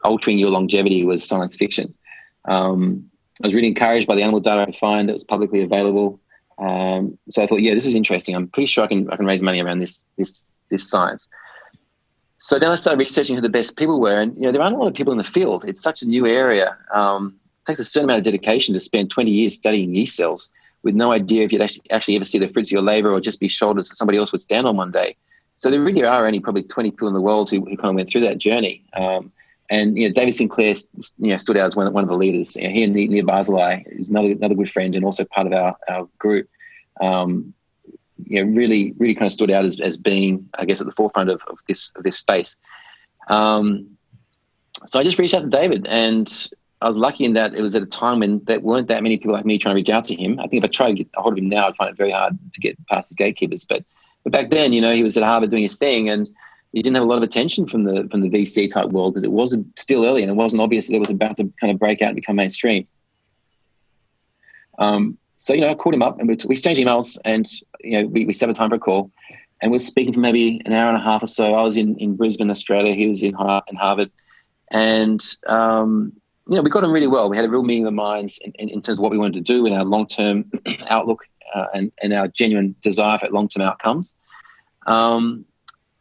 [0.04, 1.94] altering your longevity was science fiction.
[2.46, 3.10] Um,
[3.44, 6.20] I was really encouraged by the animal data I find that was publicly available.
[6.58, 8.36] Um, so I thought, yeah, this is interesting.
[8.36, 11.30] I'm pretty sure I can I can raise money around this this this science.
[12.38, 14.76] So then I started researching who the best people were, and you know there aren't
[14.76, 15.66] a lot of people in the field.
[15.66, 16.78] It's such a new area.
[16.94, 20.50] Um, it takes a certain amount of dedication to spend 20 years studying yeast cells
[20.84, 23.20] with no idea if you'd actually, actually ever see the fruits of your labor or
[23.20, 25.16] just be shoulders that somebody else would stand on one day.
[25.58, 27.96] So there really are only probably 20 people in the world who, who kind of
[27.96, 28.86] went through that journey.
[28.94, 29.32] Um,
[29.70, 30.76] and you know, David Sinclair,
[31.18, 32.56] you know, stood out as one, one of the leaders.
[32.56, 35.54] You know, he and Nir Barzilai is another another good friend and also part of
[35.54, 36.50] our, our group.
[37.02, 37.54] Um,
[38.26, 40.94] you know, really, really kind of stood out as, as being, I guess, at the
[40.94, 42.58] forefront of, of this of this space.
[43.28, 43.98] Um,
[44.88, 46.50] so I just reached out to David, and
[46.82, 49.18] I was lucky in that it was at a time when there weren't that many
[49.18, 50.40] people like me trying to reach out to him.
[50.40, 51.98] I think if I tried to get a hold of him now, I'd find it
[51.98, 53.66] very hard to get past his gatekeepers.
[53.66, 53.86] But
[54.24, 56.30] but back then, you know, he was at Harvard doing his thing, and
[56.72, 59.24] he didn't have a lot of attention from the from the VC type world because
[59.24, 61.80] it was still early and it wasn't obvious that it was about to kind of
[61.80, 62.88] break out and become mainstream.
[64.78, 67.50] Um, so you know, I called him up and we, we exchanged emails, and
[67.82, 69.12] you know, we, we set a time for a call,
[69.62, 71.54] and we are speaking for maybe an hour and a half or so.
[71.54, 72.94] I was in in Brisbane, Australia.
[72.94, 73.36] He was in
[73.68, 74.12] in Harvard,
[74.72, 76.14] and um,
[76.48, 77.30] you know, we got on really well.
[77.30, 79.18] We had a real meeting of the minds in, in, in terms of what we
[79.18, 80.46] wanted to do in our long term
[80.90, 84.16] outlook uh, and and our genuine desire for long term outcomes.
[84.88, 85.46] Um,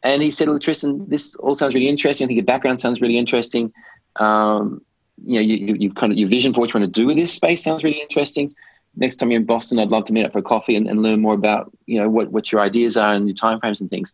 [0.03, 2.25] and he said, "Look, Tristan, this all sounds really interesting.
[2.25, 3.73] I think your background sounds really interesting.
[4.15, 4.81] Um,
[5.25, 7.17] you know, you, you kind of your vision for what you want to do with
[7.17, 8.55] this space sounds really interesting.
[8.95, 11.03] Next time you're in Boston, I'd love to meet up for a coffee and, and
[11.03, 14.13] learn more about you know what what your ideas are and your timeframes and things."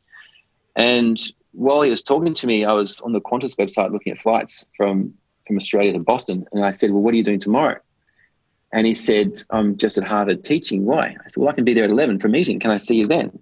[0.76, 1.20] And
[1.52, 4.66] while he was talking to me, I was on the Qantas website looking at flights
[4.76, 5.14] from
[5.46, 7.80] from Australia to Boston, and I said, "Well, what are you doing tomorrow?"
[8.74, 10.84] And he said, "I'm just at Harvard teaching.
[10.86, 12.60] Why?" I said, "Well, I can be there at 11 for a meeting.
[12.60, 13.40] Can I see you then?"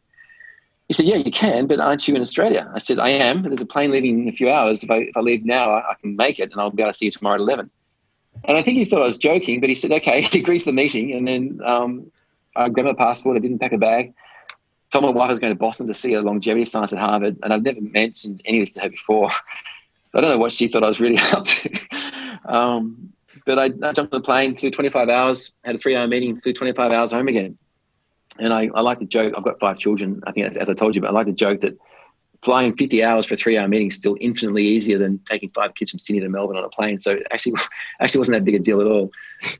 [0.87, 2.69] He said, Yeah, you can, but aren't you in Australia?
[2.73, 3.43] I said, I am.
[3.43, 4.83] There's a plane leaving in a few hours.
[4.83, 6.91] If I, if I leave now, I, I can make it and I'll be able
[6.91, 7.69] to see you tomorrow at 11.
[8.45, 10.21] And I think he thought I was joking, but he said, Okay.
[10.31, 11.13] He agreed to the meeting.
[11.13, 12.11] And then um,
[12.55, 13.37] I grabbed my passport.
[13.37, 14.13] I didn't pack a bag.
[14.91, 17.37] Told my wife I was going to Boston to see a longevity science at Harvard.
[17.41, 19.29] And I've never mentioned any of this to her before.
[20.13, 21.79] I don't know what she thought I was really up to.
[22.45, 23.13] Um,
[23.45, 26.53] but I, I, jumped on the plane, flew 25 hours, had a three-hour meeting, flew
[26.53, 27.57] 25 hours home again.
[28.39, 29.33] And I, I like to joke.
[29.37, 30.21] I've got five children.
[30.25, 31.77] I think, as, as I told you, but I like to joke that
[32.43, 35.75] flying 50 hours for a three hour meeting is still infinitely easier than taking five
[35.75, 36.97] kids from Sydney to Melbourne on a plane.
[36.97, 37.53] So actually,
[38.01, 39.11] actually wasn't that big a deal at all.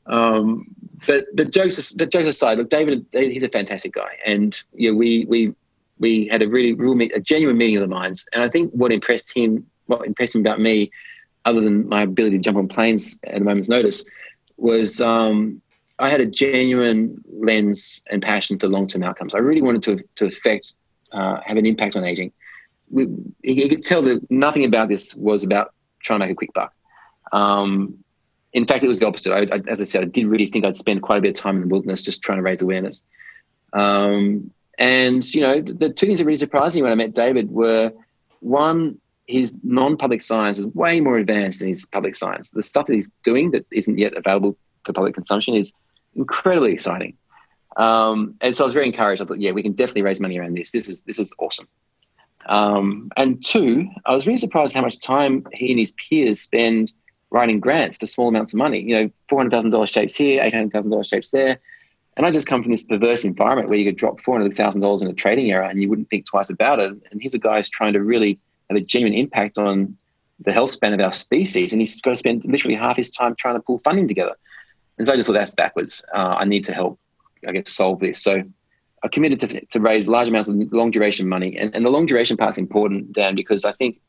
[0.07, 0.67] Um,
[1.07, 4.97] but but jokes but jokes aside, look, David, he's a fantastic guy, and you know,
[4.97, 5.53] we we
[5.99, 8.25] we had a really real a genuine meeting of the minds.
[8.33, 10.91] And I think what impressed him, what impressed him about me,
[11.45, 14.03] other than my ability to jump on planes at a moment's notice,
[14.57, 15.61] was um,
[16.03, 19.33] I had a genuine lens and passion for long term outcomes.
[19.33, 20.75] I really wanted to to affect,
[21.11, 22.31] uh, have an impact on aging
[22.93, 23.07] we,
[23.41, 26.73] you could tell that nothing about this was about trying to make a quick buck.
[27.31, 27.97] Um,
[28.53, 29.33] in fact, it was the opposite.
[29.33, 31.41] I, I, as I said, I did really think I'd spend quite a bit of
[31.41, 33.03] time in the wilderness just trying to raise awareness.
[33.73, 37.13] Um, and you know, the, the, two things that really surprised me when I met
[37.13, 37.91] David were
[38.41, 42.51] one, his non-public science is way more advanced than his public science.
[42.51, 45.73] The stuff that he's doing that isn't yet available for public consumption is
[46.15, 47.17] incredibly exciting.
[47.77, 49.21] Um, and so I was very encouraged.
[49.21, 50.71] I thought, yeah, we can definitely raise money around this.
[50.71, 51.67] This is this is awesome.
[52.45, 56.91] Um, and two, I was really surprised how much time he and his peers spend
[57.31, 58.81] writing grants for small amounts of money.
[58.81, 61.59] You know, four hundred thousand dollars shapes here, eight hundred thousand dollars shapes there.
[62.15, 64.81] And I just come from this perverse environment where you could drop four hundred thousand
[64.81, 66.91] dollars in a trading error and you wouldn't think twice about it.
[67.09, 69.97] And here's a guy who's trying to really have a genuine impact on
[70.39, 73.33] the health span of our species, and he's got to spend literally half his time
[73.35, 74.35] trying to pull funding together.
[74.97, 76.03] And so I just thought that's backwards.
[76.13, 76.99] Uh, I need to help,
[77.47, 78.21] I guess, solve this.
[78.21, 78.43] So
[79.03, 81.57] I committed to, to raise large amounts of long duration money.
[81.57, 83.99] And, and the long duration part is important, Dan, because I think,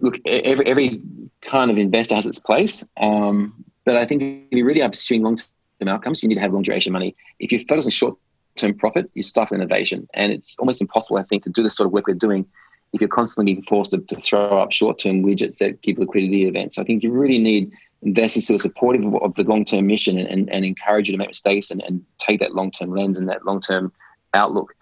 [0.00, 1.02] look, every, every
[1.42, 2.84] kind of investor has its place.
[2.96, 6.40] Um, but I think if you really are pursuing long term outcomes, you need to
[6.40, 7.14] have long duration money.
[7.38, 8.16] If you focus on short
[8.56, 10.08] term profit, you stifle innovation.
[10.14, 12.46] And it's almost impossible, I think, to do the sort of work we're doing
[12.94, 16.46] if you're constantly being forced to, to throw up short term widgets that give liquidity
[16.46, 16.78] events.
[16.78, 17.72] I think you really need
[18.04, 21.18] investors who are supportive of, the long term mission and, and, and, encourage you to
[21.18, 23.92] make mistakes and, and take that long term lens and that long term
[24.34, 24.74] outlook.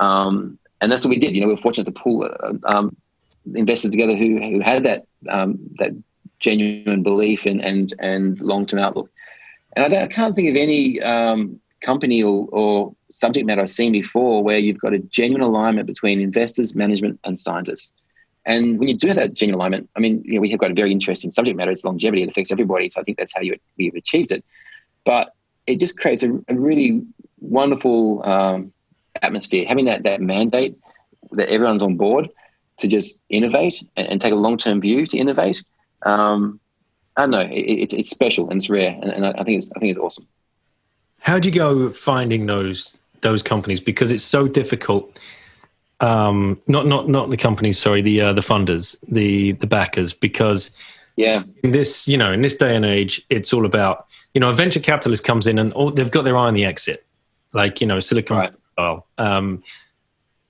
[0.00, 1.34] Um, and that's what we did.
[1.34, 2.96] You know, we were fortunate to pull uh, um,
[3.54, 5.92] investors together who, who had that um, that
[6.38, 9.10] genuine belief and and, and long term outlook.
[9.76, 13.92] And I, I, can't think of any um, company or, or subject matter I've seen
[13.92, 17.92] before where you've got a genuine alignment between investors, management, and scientists.
[18.44, 20.74] And when you do that genuine alignment, I mean, you know, we have got a
[20.74, 21.70] very interesting subject matter.
[21.70, 22.22] It's longevity.
[22.22, 22.88] It affects everybody.
[22.88, 24.44] So I think that's how you we've achieved it.
[25.04, 25.34] But
[25.66, 27.02] it just creates a, a really
[27.40, 28.72] wonderful um,
[29.22, 29.66] atmosphere.
[29.66, 30.76] Having that that mandate
[31.32, 32.28] that everyone's on board
[32.78, 35.62] to just innovate and, and take a long term view to innovate.
[36.04, 36.58] Um,
[37.16, 37.40] I don't know.
[37.40, 39.98] It, it, it's special and it's rare, and, and I think it's I think it's
[39.98, 40.26] awesome.
[41.20, 43.80] How do you go finding those those companies?
[43.80, 45.18] Because it's so difficult
[46.02, 50.72] um, not not not the companies, sorry, the uh, the funders, the the backers, because
[51.16, 54.50] yeah, in this you know in this day and age, it's all about you know
[54.50, 57.06] a venture capitalist comes in and all, they've got their eye on the exit,
[57.52, 58.54] like you know Silicon right.
[58.72, 59.06] style.
[59.16, 59.62] Um,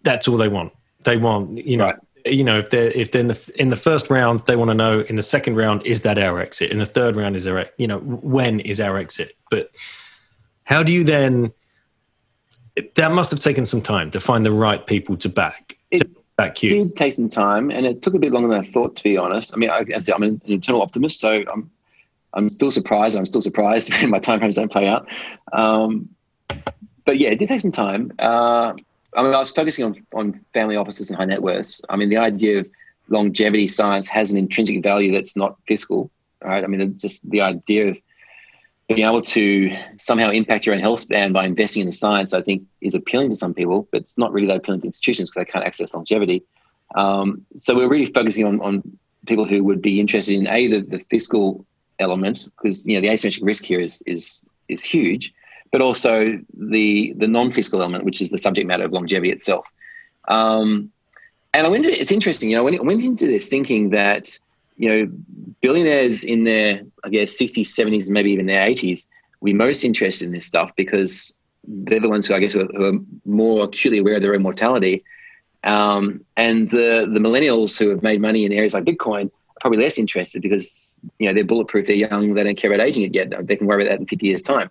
[0.03, 0.73] that's all they want.
[1.05, 1.85] They want you know.
[1.85, 1.97] Right.
[2.25, 4.77] You know, if they're if they're in the in the first round, they want to
[4.77, 6.71] know in the second round is that our exit.
[6.71, 9.37] In the third round, is there you know when is our exit?
[9.51, 9.73] But
[10.63, 11.53] how do you then
[12.95, 15.77] that must have taken some time to find the right people to back.
[15.91, 16.71] It to back you.
[16.71, 18.97] did take some time, and it took a bit longer than I thought.
[18.97, 21.71] To be honest, I mean, I, I'm an, an eternal optimist, so I'm
[22.35, 23.17] I'm still surprised.
[23.17, 25.07] I'm still surprised if my time frames don't play out.
[25.53, 26.09] Um,
[27.05, 28.13] but yeah, it did take some time.
[28.19, 28.75] Uh,
[29.15, 31.83] I mean, I was focusing on on family offices and high net worths.
[31.89, 32.71] I mean, the idea of
[33.09, 36.11] longevity science has an intrinsic value that's not fiscal,
[36.43, 36.65] right?
[36.65, 37.99] I mean, it's just the idea of
[38.95, 42.43] being able to somehow impact your own health span by investing in the science, I
[42.43, 45.47] think, is appealing to some people, but it's not really that appealing to institutions because
[45.47, 46.43] they can't access longevity.
[46.95, 48.83] Um, so we're really focusing on, on
[49.27, 51.65] people who would be interested in a the, the fiscal
[51.99, 55.33] element because you know the asymmetric risk here is is is huge,
[55.71, 59.67] but also the the non-fiscal element, which is the subject matter of longevity itself.
[60.29, 60.91] Um,
[61.55, 61.87] and I went.
[61.87, 64.39] It's interesting, you know, when I went into this thinking that
[64.83, 65.13] you know,
[65.61, 69.07] billionaires in their, I guess, 60s, 70s, maybe even their 80s,
[69.41, 71.33] we most interested in this stuff because
[71.69, 74.35] they're the ones who I guess who are, who are more acutely aware of their
[74.35, 75.05] own mortality.
[75.63, 79.79] Um, and the the millennials who have made money in areas like Bitcoin are probably
[79.79, 83.15] less interested because you know they're bulletproof, they're young, they don't care about aging it
[83.15, 83.47] yet.
[83.47, 84.69] They can worry about that in 50 years' time.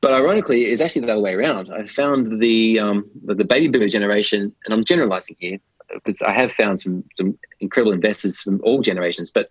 [0.00, 1.70] But ironically, it's actually the other way around.
[1.70, 5.58] I found the um, the baby boomer generation, and I'm generalizing here,
[5.92, 9.48] because I have found some some incredible investors from all generations, but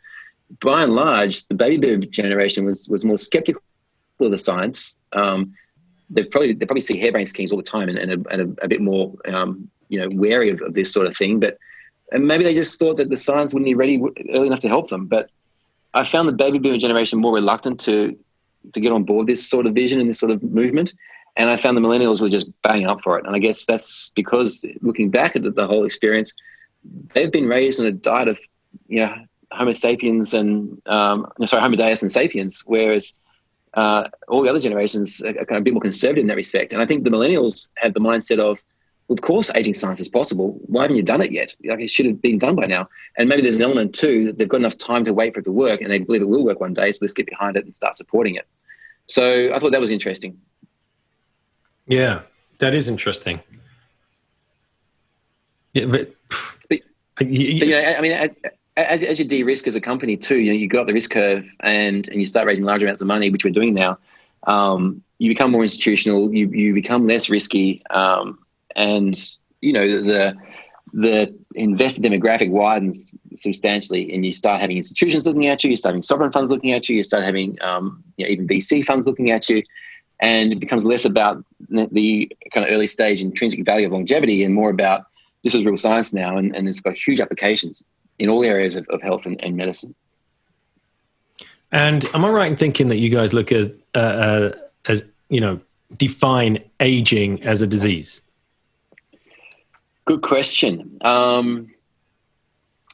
[0.62, 3.62] by and large, the baby boom generation was was more skeptical
[4.20, 4.98] of the science.
[5.14, 5.54] Um,
[6.10, 8.66] they probably they probably see harebrained schemes all the time and, and, a, and a,
[8.66, 11.40] a, bit more um, you know wary of, of, this sort of thing.
[11.40, 11.58] But
[12.12, 14.02] and maybe they just thought that the science wouldn't be ready
[14.34, 15.08] early enough to help them.
[15.08, 15.30] But
[15.94, 18.18] I found the baby boomer generation more reluctant to
[18.74, 20.94] to get on board this sort of vision and this sort of movement.
[21.38, 23.26] And I found the millennials were just bang up for it.
[23.26, 26.34] And I guess that's because looking back at the, the whole experience,
[27.14, 28.40] they've been raised on a diet of,
[28.88, 29.16] you know,
[29.52, 33.14] Homo sapiens and um, sorry, Homo deus and sapiens, whereas
[33.74, 36.74] uh, all the other generations are kind of a bit more conservative in that respect.
[36.74, 38.62] And I think the millennials have the mindset of,
[39.10, 40.58] of course, aging science is possible.
[40.66, 41.54] Why haven't you done it yet?
[41.64, 42.90] Like it should have been done by now.
[43.18, 45.44] And maybe there's an element too that they've got enough time to wait for it
[45.44, 46.92] to work, and they believe it will work one day.
[46.92, 48.48] So let's get behind it and start supporting it.
[49.08, 50.40] So I thought that was interesting.
[51.88, 52.22] Yeah,
[52.60, 53.40] that is interesting.
[55.74, 56.16] Yeah, but,
[56.70, 56.80] but,
[57.18, 58.36] but yeah, I mean, as,
[58.78, 61.12] as, as you de-risk as a company too, you know, you go up the risk
[61.12, 63.98] curve and, and you start raising large amounts of money, which we're doing now.
[64.44, 67.84] Um, you become more institutional, you, you become less risky.
[67.90, 68.40] Um,
[68.76, 69.18] and,
[69.62, 70.36] you know, the,
[70.94, 75.92] the investor demographic widens substantially and you start having institutions looking at you, you start
[75.92, 79.08] having sovereign funds looking at you, you start having um, you know, even VC funds
[79.08, 79.62] looking at you.
[80.26, 84.56] And it becomes less about the kind of early stage intrinsic value of longevity and
[84.56, 85.06] more about
[85.44, 87.84] this is real science now and, and it's got huge applications
[88.18, 89.94] in all areas of, of health and, and medicine.
[91.72, 94.52] And am I right in thinking that you guys look at uh, uh,
[94.88, 95.60] as you know
[95.96, 98.22] define aging as a disease?
[100.06, 100.98] Good question.
[101.02, 101.72] Um,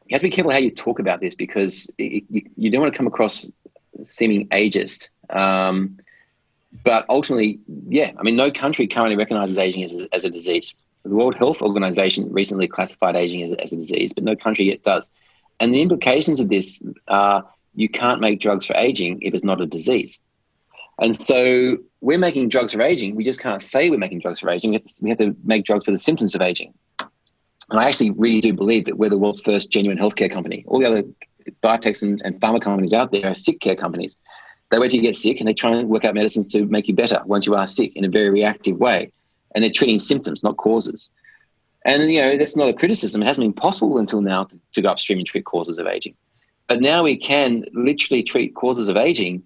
[0.07, 2.81] you have to be careful how you talk about this because it, you, you, don't
[2.81, 3.49] want to come across
[4.03, 5.09] seeming ageist.
[5.29, 5.97] Um,
[6.83, 10.73] but ultimately, yeah, I mean, no country currently recognizes aging as, as a disease.
[11.03, 14.83] The World Health Organization recently classified aging as, as a disease, but no country yet
[14.83, 15.11] does.
[15.59, 19.61] And the implications of this are you can't make drugs for aging if it's not
[19.61, 20.19] a disease.
[20.99, 23.15] And so we're making drugs for aging.
[23.15, 24.71] We just can't say we're making drugs for aging.
[24.71, 26.73] We have, to, we have to make drugs for the symptoms of aging.
[26.99, 30.65] And I actually really do believe that we're the world's first genuine healthcare company.
[30.67, 31.03] All the other
[31.63, 34.17] biotechs and, and pharma companies out there are sick care companies.
[34.71, 36.87] They wait till you get sick and they try and work out medicines to make
[36.87, 39.11] you better once you are sick in a very reactive way
[39.53, 41.11] and they're treating symptoms, not causes.
[41.85, 43.21] And you know that's not a criticism.
[43.21, 46.15] It hasn't been possible until now to, go upstream and treat causes of aging.
[46.67, 49.43] But now we can literally treat causes of aging.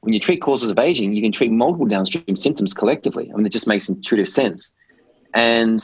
[0.00, 3.30] When you treat causes of aging, you can treat multiple downstream symptoms collectively.
[3.32, 4.72] I mean, it just makes intuitive sense,
[5.34, 5.82] and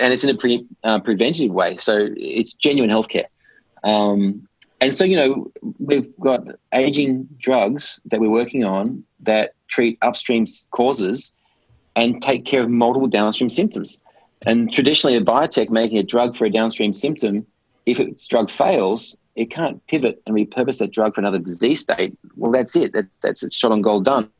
[0.00, 1.76] and it's in a pre, uh, preventative way.
[1.78, 3.26] So it's genuine healthcare.
[3.84, 4.47] Um,
[4.80, 10.46] and so you know we've got aging drugs that we're working on that treat upstream
[10.70, 11.32] causes
[11.96, 14.00] and take care of multiple downstream symptoms.
[14.42, 17.44] And traditionally, a biotech making a drug for a downstream symptom,
[17.86, 22.16] if its drug fails, it can't pivot and repurpose that drug for another disease state.
[22.36, 22.92] Well, that's it.
[22.92, 24.30] That's that's it's shot on goal done,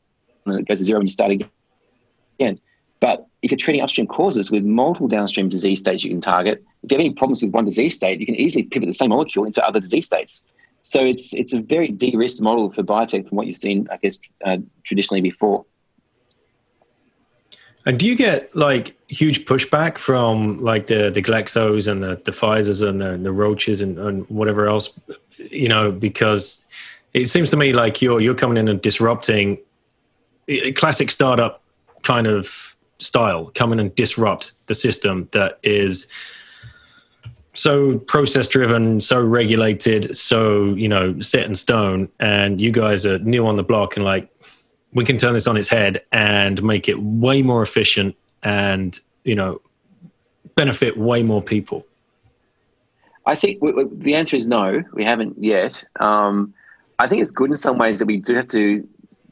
[0.45, 2.59] and it goes to zero when you start again.
[2.99, 6.91] But if you're treating upstream causes with multiple downstream disease states you can target, if
[6.91, 9.45] you have any problems with one disease state, you can easily pivot the same molecule
[9.45, 10.43] into other disease states.
[10.81, 14.17] So it's it's a very de-risked model for biotech from what you've seen, I guess,
[14.45, 15.65] uh, traditionally before.
[17.85, 22.31] And do you get like huge pushback from like the the Glaxos and the the
[22.31, 24.97] Pfizer's and the, the Roches and, and whatever else,
[25.37, 26.63] you know, because
[27.13, 29.57] it seems to me like you're you're coming in and disrupting
[30.47, 31.61] a classic startup
[32.03, 32.68] kind of
[32.99, 36.07] style, come in and disrupt the system that is
[37.53, 43.19] so process driven, so regulated, so you know set in stone, and you guys are
[43.19, 44.29] new on the block and like
[44.93, 49.35] we can turn this on its head and make it way more efficient and you
[49.35, 49.61] know
[50.55, 51.85] benefit way more people.
[53.25, 55.83] I think the answer is no we haven't yet.
[55.99, 56.53] Um,
[56.99, 58.87] i think it's good in some ways that we do have to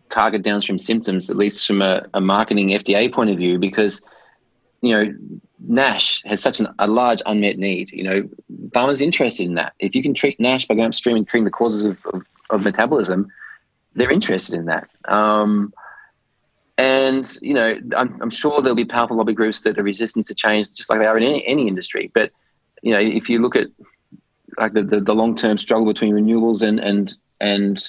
[0.09, 4.01] target downstream symptoms at least from a, a marketing fda point of view because
[4.81, 5.13] you know
[5.59, 8.27] nash has such an, a large unmet need you know
[8.69, 11.51] pharma's interested in that if you can treat nash by going upstream and treating the
[11.51, 13.29] causes of, of, of metabolism
[13.97, 14.87] they're interested in that.
[15.05, 15.73] Um,
[16.77, 20.35] and you know, I'm, I'm, sure there'll be powerful lobby groups that are resistant to
[20.35, 22.11] change, just like they are in any, any industry.
[22.13, 22.31] But
[22.83, 23.67] you know, if you look at
[24.57, 27.83] like the, the, the long term struggle between renewables and and and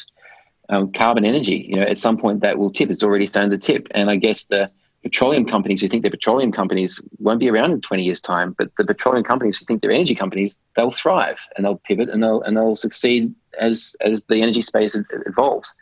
[0.69, 2.91] um, carbon energy, you know, at some point that will tip.
[2.91, 4.71] It's already starting to tip, and I guess the
[5.03, 8.55] petroleum companies who think they're petroleum companies won't be around in 20 years' time.
[8.59, 12.23] But the petroleum companies who think they're energy companies, they'll thrive and they'll pivot and
[12.23, 14.97] they'll and they'll succeed as as the energy space
[15.27, 15.73] evolves.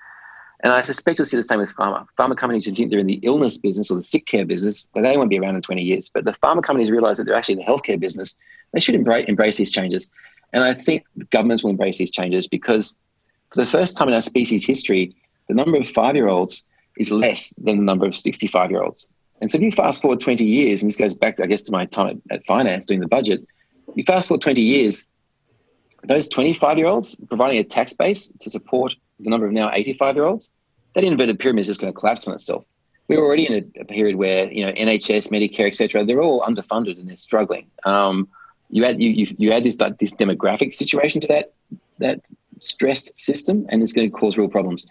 [0.61, 2.07] And I suspect you'll see the same with pharma.
[2.19, 5.17] Pharma companies who think they're in the illness business or the sick care business, they
[5.17, 6.11] won't be around in 20 years.
[6.13, 8.37] But the pharma companies realize that they're actually in the healthcare business.
[8.73, 10.09] They should embrace, embrace these changes.
[10.53, 12.97] And I think governments will embrace these changes because
[13.57, 15.17] for the first time in our species history,
[15.49, 16.63] the number of five year olds
[16.99, 19.09] is less than the number of 65 year olds.
[19.41, 21.73] And so if you fast forward 20 years, and this goes back, I guess, to
[21.73, 23.47] my time at, finance doing the budget,
[23.95, 25.07] you fast forward 20 years,
[26.05, 30.17] those 25 year olds providing a tax base to support the number of now 85
[30.17, 30.53] year olds,
[30.95, 32.65] that inverted pyramid is just going to collapse on itself.
[33.09, 36.05] We're already in a, a period where you know NHS, Medicare, etc.
[36.05, 37.71] They're all underfunded and they're struggling.
[37.85, 38.29] Um,
[38.69, 41.53] you add you, you, you add this this demographic situation to that
[41.99, 42.21] that
[42.61, 44.87] stressed system, and it's going to cause real problems.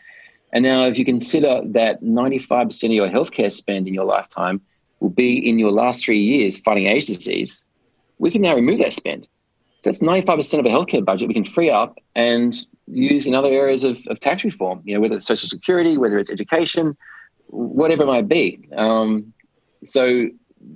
[0.54, 4.62] And now, if you consider that 95% of your healthcare spend in your lifetime
[5.00, 7.64] will be in your last three years fighting age disease,
[8.20, 9.28] we can now remove that spend.
[9.80, 12.56] So that's 95% of a healthcare budget we can free up and
[12.88, 16.18] use in other areas of, of tax reform, you know, whether it's social security, whether
[16.18, 16.96] it's education,
[17.48, 18.68] whatever it might be.
[18.76, 19.34] Um,
[19.84, 20.30] so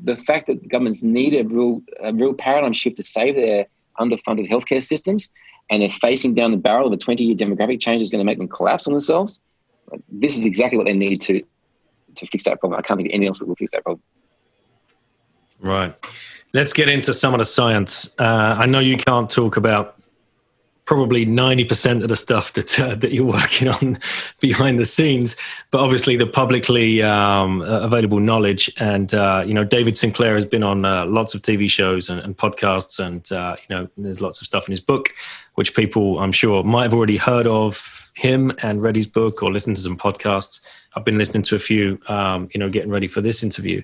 [0.03, 3.67] the fact that governments need a real, a real paradigm shift to save their
[3.99, 5.29] underfunded healthcare systems
[5.69, 8.25] and they're facing down the barrel of a 20 year demographic change is going to
[8.25, 9.41] make them collapse on themselves.
[10.11, 11.43] This is exactly what they need to,
[12.15, 12.79] to fix that problem.
[12.79, 14.01] I can't think of anything else that will fix that problem.
[15.59, 15.95] Right.
[16.53, 18.15] Let's get into some of the science.
[18.17, 19.98] Uh, I know you can't talk about
[20.89, 23.99] probably 90% of the stuff that uh, that you're working on
[24.39, 25.37] behind the scenes
[25.69, 28.73] but obviously the publicly um, available knowledge.
[28.79, 32.19] And uh, you know david sinclair has been on uh, lots of tv shows and,
[32.19, 35.13] and podcasts and uh, you know there's lots of stuff in his book
[35.53, 39.51] which people i'm sure might have already heard of him and read his book or
[39.51, 40.59] listened to some podcasts.
[40.95, 43.83] I've been listening to a few um, you know getting ready for this interview.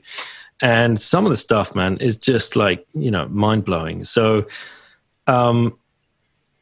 [0.62, 4.06] And some of the stuff man is just like you know mind-blowing.
[4.06, 4.48] So
[5.28, 5.78] um,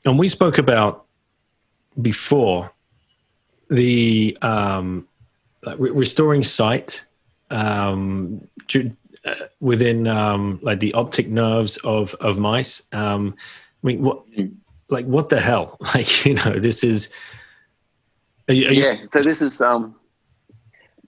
[0.05, 1.05] and we spoke about
[2.01, 2.71] before
[3.69, 5.07] the um,
[5.77, 7.05] re- restoring sight
[7.49, 8.47] um,
[9.25, 12.83] uh, within um, like the optic nerves of of mice.
[12.91, 13.35] Um,
[13.83, 14.23] I mean, what
[14.89, 15.77] like what the hell?
[15.95, 17.09] Like you know, this is.
[18.49, 18.91] Are you, are yeah.
[18.93, 19.07] You...
[19.11, 19.61] so this is.
[19.61, 19.95] Um,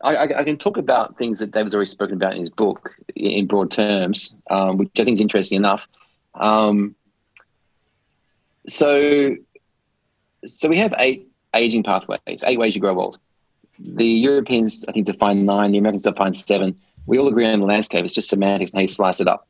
[0.04, 3.48] I, I, can talk about things that David's already spoken about in his book in
[3.48, 5.88] broad terms, um, which I think is interesting enough.
[6.36, 6.96] Um,
[8.68, 9.36] so,
[10.46, 13.20] so we have eight aging pathways, eight ways you grow old.
[13.80, 15.72] The Europeans, I think, define nine.
[15.72, 16.80] The Americans define seven.
[17.06, 18.06] We all agree on the landscape.
[18.06, 19.48] It's just semantics and how you slice it up.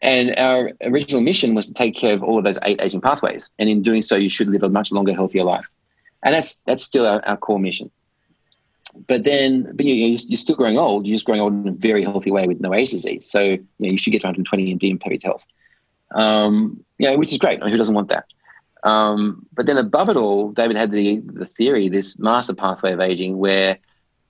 [0.00, 3.50] And our original mission was to take care of all of those eight aging pathways.
[3.58, 5.68] And in doing so, you should live a much longer, healthier life.
[6.24, 7.90] And that's that's still our, our core mission.
[9.06, 11.06] But then, but you, you're still growing old.
[11.06, 13.30] You're just growing old in a very healthy way with no age disease.
[13.30, 15.46] So you, know, you should get to 120 and be in perfect health
[16.14, 17.60] um, know, which is great.
[17.60, 18.26] I mean, who doesn't want that?
[18.84, 23.00] Um, but then above it all, David had the, the theory, this master pathway of
[23.00, 23.78] aging, where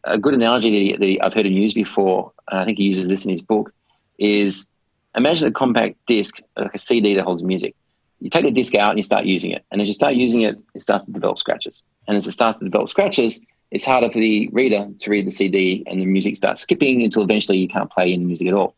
[0.05, 3.25] a good analogy that, I've heard him use before, and I think he uses this
[3.25, 3.73] in his book,
[4.19, 4.67] is
[5.15, 7.75] imagine a compact disc, like a CD that holds music.
[8.21, 9.65] You take the disc out and you start using it.
[9.71, 11.85] And as you start using it, it starts to develop scratches.
[12.07, 13.41] And as it starts to develop scratches,
[13.73, 17.23] it's harder for the reader to read the CD and the music starts skipping until
[17.23, 18.77] eventually you can't play any music at all.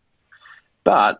[0.84, 1.18] But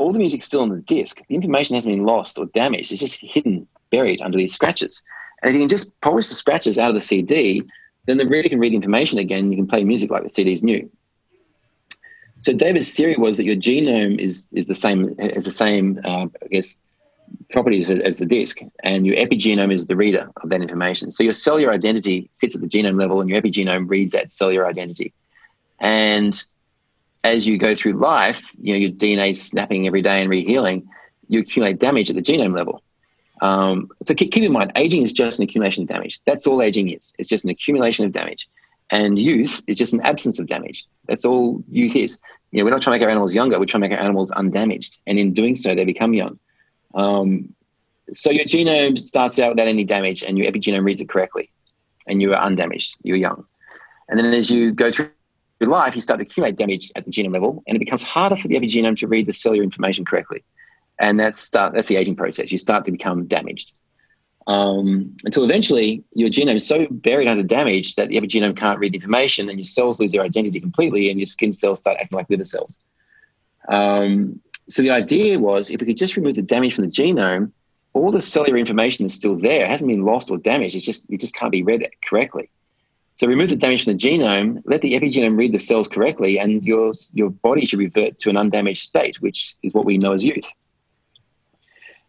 [0.00, 1.20] all the music's still on the disc.
[1.28, 2.90] The information hasn't been lost or damaged.
[2.90, 5.02] It's just hidden, buried under these scratches.
[5.42, 7.62] And if you can just polish the scratches out of the CD,
[8.06, 9.40] then the reader can read information again.
[9.40, 10.90] And You can play music like the CD's new.
[12.38, 16.26] So David's theory was that your genome is is the same as the same, uh,
[16.42, 16.78] I guess,
[17.50, 21.10] properties as, as the disk, and your epigenome is the reader of that information.
[21.10, 24.66] So your cellular identity sits at the genome level, and your epigenome reads that cellular
[24.66, 25.12] identity.
[25.78, 26.42] And
[27.24, 30.86] as you go through life, you know, your DNA snapping every day and rehealing,
[31.28, 32.82] you accumulate damage at the genome level.
[33.40, 36.20] Um, so keep, keep in mind, aging is just an accumulation of damage.
[36.26, 37.14] That's all aging is.
[37.18, 38.48] It's just an accumulation of damage.
[38.90, 40.86] And youth is just an absence of damage.
[41.06, 42.18] That's all youth is.
[42.50, 43.58] You know, we're not trying to make our animals younger.
[43.58, 44.98] We're trying to make our animals undamaged.
[45.06, 46.38] And in doing so, they become young.
[46.94, 47.54] Um,
[48.12, 51.50] so your genome starts out without any damage and your epigenome reads it correctly.
[52.08, 52.96] And you are undamaged.
[53.02, 53.44] You're young.
[54.08, 55.10] And then as you go through
[55.60, 58.34] through life, you start to accumulate damage at the genome level, and it becomes harder
[58.34, 60.42] for the epigenome to read the cellular information correctly.
[60.98, 62.50] And that's start, that's the aging process.
[62.50, 63.72] You start to become damaged
[64.46, 68.92] um, until eventually your genome is so buried under damage that the epigenome can't read
[68.92, 72.16] the information, and your cells lose their identity completely, and your skin cells start acting
[72.16, 72.80] like liver cells.
[73.68, 77.52] Um, so the idea was if we could just remove the damage from the genome,
[77.92, 79.64] all the cellular information is still there.
[79.64, 80.74] It hasn't been lost or damaged.
[80.74, 82.50] It's just it just can't be read correctly.
[83.20, 86.64] So remove the damage from the genome, let the epigenome read the cells correctly, and
[86.64, 90.24] your, your body should revert to an undamaged state, which is what we know as
[90.24, 90.50] youth.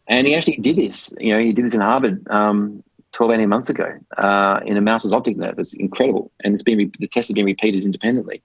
[0.08, 1.14] And he actually did this.
[1.20, 2.82] You know, he did this in Harvard um,
[3.12, 5.60] 12, 18 months ago uh, in a mouse's optic nerve.
[5.60, 6.32] It's incredible.
[6.46, 8.42] And it's been re- the test has been repeated independently.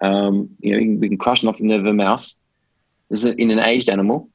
[0.00, 2.36] Um, you know, we can crush an optic nerve of a mouse.
[3.10, 4.30] This is in an aged animal.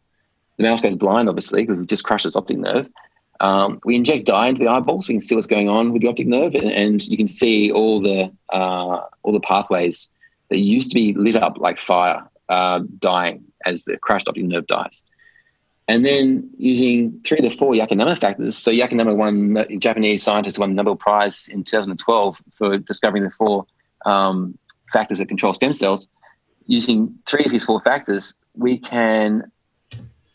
[0.57, 2.88] The mouse goes blind, obviously, because we just crushed its optic nerve.
[3.43, 6.01] Um, we inject dye into the eyeball so we can see what's going on with
[6.01, 10.09] the optic nerve, and, and you can see all the uh, all the pathways
[10.49, 14.65] that used to be lit up like fire uh, dying as the crushed optic nerve
[14.67, 15.03] dies.
[15.89, 18.57] And then using three of the four Yamanaka factors.
[18.57, 23.65] So Yamanaka won, Japanese scientist won the Nobel Prize in 2012 for discovering the four
[24.05, 24.57] um,
[24.93, 26.07] factors that control stem cells.
[26.67, 29.51] Using three of his four factors, we can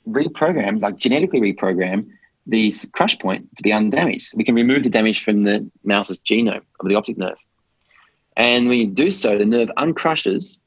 [0.07, 2.07] reprogram, like genetically reprogram,
[2.49, 4.33] the crush point to be undamaged.
[4.35, 7.37] We can remove the damage from the mouse's genome of the optic nerve.
[8.37, 10.59] And when you do so, the nerve uncrushes,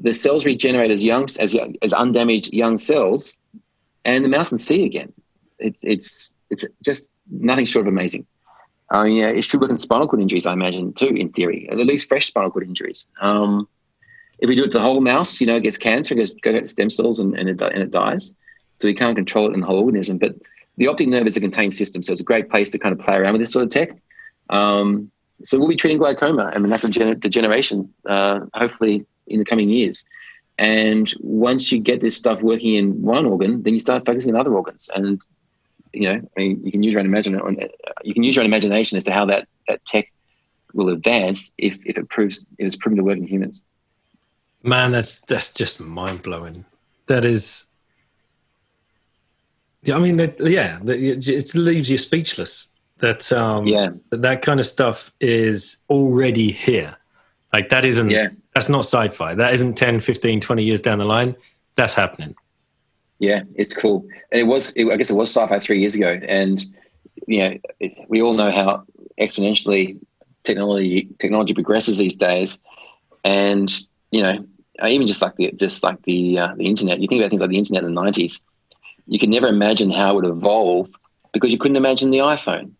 [0.00, 3.36] the cells regenerate as young as, as undamaged young cells,
[4.04, 5.12] and the mouse can see again.
[5.58, 8.26] It's it's it's just nothing short of amazing.
[8.90, 11.68] I mean, yeah, it should work in spinal cord injuries, I imagine, too, in theory,
[11.70, 13.08] at least fresh spinal cord injuries.
[13.20, 13.66] Um,
[14.40, 16.32] if we do it to the whole mouse, you know, it gets cancer, it goes,
[16.42, 18.34] goes to stem cells and, and, it, and it dies.
[18.76, 20.18] So we can't control it in the whole organism.
[20.18, 20.34] But
[20.76, 22.98] the optic nerve is a contained system, so it's a great place to kind of
[22.98, 23.90] play around with this sort of tech.
[24.50, 25.10] Um,
[25.42, 30.04] so we'll be treating glaucoma and macular degeneration, uh, hopefully in the coming years.
[30.58, 34.40] And once you get this stuff working in one organ, then you start focusing on
[34.40, 34.88] other organs.
[34.94, 35.20] And
[35.92, 37.68] you know, I mean, you can use your own imagination.
[38.02, 40.10] You can use your own imagination as to how that that tech
[40.72, 43.62] will advance if if it proves it is proven to work in humans.
[44.62, 46.64] Man, that's that's just mind blowing.
[47.06, 47.66] That is.
[49.92, 52.68] I mean, yeah, it leaves you speechless.
[52.98, 56.96] That um, yeah, that, kind of stuff is already here.
[57.52, 58.10] Like that isn't.
[58.10, 58.28] Yeah.
[58.54, 59.34] That's not sci-fi.
[59.34, 61.34] That isn't 10, 15, 20 years down the line.
[61.74, 62.36] That's happening.
[63.18, 64.06] Yeah, it's cool.
[64.30, 66.64] And it was, it, I guess, it was sci-fi three years ago, and
[67.26, 68.84] you know, we all know how
[69.20, 69.98] exponentially
[70.44, 72.58] technology technology progresses these days,
[73.24, 73.72] and
[74.10, 74.44] you know,
[74.86, 77.00] even just like the just like the uh, the internet.
[77.00, 78.40] You think about things like the internet in the nineties,
[79.06, 80.88] you could never imagine how it would evolve
[81.32, 82.72] because you couldn't imagine the iPhone.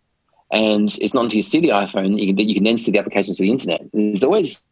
[0.51, 2.91] And it's not until you see the iPhone you can, that you can then see
[2.91, 3.81] the applications for the internet.
[3.93, 4.63] There's always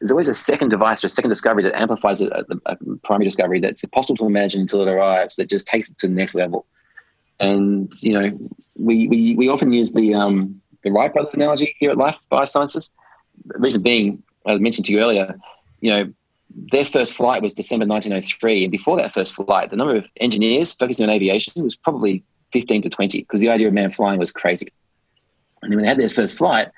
[0.00, 3.24] there's always a second device or a second discovery that amplifies a, a, a, primary
[3.24, 6.34] discovery that's impossible to imagine until it arrives that just takes it to the next
[6.36, 6.66] level
[7.40, 8.38] and you know
[8.76, 12.90] we we, we often use the um, the Wright brothers analogy here at Life Biosciences
[13.46, 15.38] the reason being as I mentioned to you earlier
[15.80, 16.12] you know
[16.50, 20.72] their first flight was December 1903 and before that first flight the number of engineers
[20.72, 22.22] focusing on aviation was probably
[22.52, 24.68] 15 to 20 because the idea of man flying was crazy
[25.62, 26.68] and when they had their first flight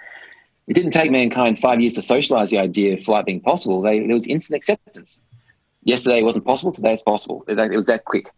[0.70, 3.82] it didn't take mankind five years to socialize the idea of flight being possible.
[3.82, 5.20] They, there was instant acceptance.
[5.82, 6.70] Yesterday it wasn't possible.
[6.70, 7.44] Today it's possible.
[7.48, 8.30] It, it was that quick.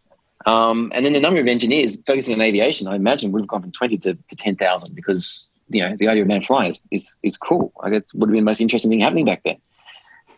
[0.46, 3.60] Um, and then the number of engineers focusing on aviation, I imagine, would have gone
[3.60, 7.14] from 20 to, to 10,000 because, you know, the idea of man flying is, is,
[7.22, 7.70] is cool.
[7.82, 9.58] Like it would have been the most interesting thing happening back then.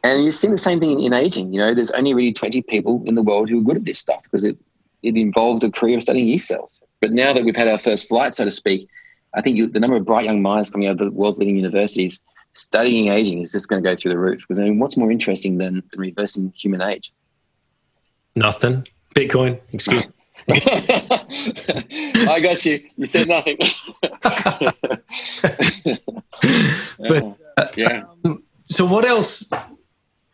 [0.04, 1.50] And you see the same thing in, in, aging.
[1.50, 3.98] You know, there's only really 20 people in the world who are good at this
[3.98, 4.56] stuff because it,
[5.02, 6.78] it involved a career of studying yeast cells.
[7.00, 8.86] But now that we've had our first flight, so to speak,
[9.32, 11.56] I think you, the number of bright young minds coming out of the world's leading
[11.56, 12.20] universities
[12.52, 14.44] studying aging is just going to go through the roof.
[14.46, 17.12] Because I mean, what's more interesting than, than reversing human age?
[18.36, 18.86] Nothing.
[19.14, 19.58] Bitcoin.
[19.72, 20.06] Excuse.
[20.06, 20.12] Me.
[22.28, 22.84] I got you.
[22.96, 23.56] You said nothing.
[26.98, 28.04] but uh, yeah.
[28.24, 29.50] Um, so what else?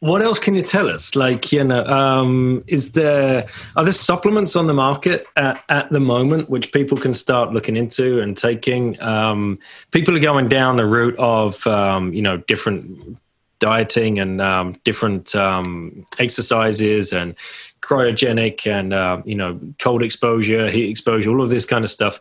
[0.01, 1.15] What else can you tell us?
[1.15, 3.45] Like, you know, um, is there
[3.77, 7.77] are there supplements on the market at, at, the moment which people can start looking
[7.77, 9.01] into and taking?
[9.03, 9.59] Um,
[9.91, 13.19] people are going down the route of um, you know different
[13.59, 17.35] dieting and um, different um, exercises and
[17.83, 22.21] cryogenic and uh, you know cold exposure, heat exposure, all of this kind of stuff.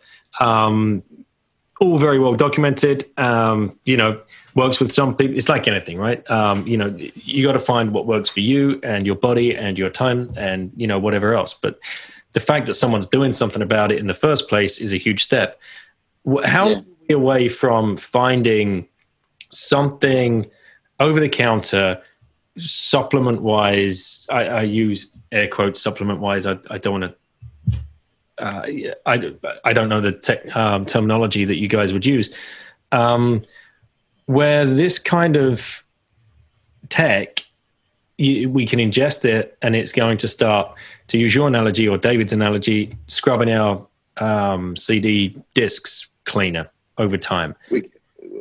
[1.82, 3.06] Um, all very well documented.
[3.86, 4.22] you know
[4.56, 5.38] works with some people.
[5.38, 6.30] It's like anything, right?
[6.30, 9.78] Um, you know, you got to find what works for you and your body and
[9.78, 11.54] your time and you know whatever else.
[11.54, 11.80] But
[12.34, 15.24] the fact that someone's doing something about it in the first place is a huge
[15.24, 15.60] step.
[16.46, 16.82] How yeah.
[17.08, 18.88] we away from finding
[19.50, 20.50] something
[21.00, 22.02] over the counter,
[22.58, 24.28] supplement wise?
[24.30, 26.46] I, I, use air quotes supplement wise.
[26.46, 27.19] I, I don't want to.
[28.40, 28.62] Uh,
[29.06, 29.34] I,
[29.64, 32.34] I don't know the tech, um, terminology that you guys would use.
[32.92, 33.44] Um,
[34.26, 35.84] where this kind of
[36.90, 37.46] tech
[38.18, 40.76] you, we can ingest it and it's going to start
[41.08, 43.86] to use your analogy or david's analogy scrubbing our
[44.18, 46.68] um, cd discs cleaner
[47.00, 47.56] over time.
[47.72, 47.90] We,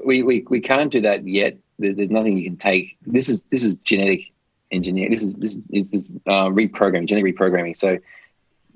[0.05, 1.57] we, we, we can't do that yet.
[1.79, 2.97] There's, nothing you can take.
[3.07, 4.33] This is this is genetic
[4.71, 7.77] engineering this is this is this uh, reprogramming genetic reprogramming.
[7.77, 7.99] So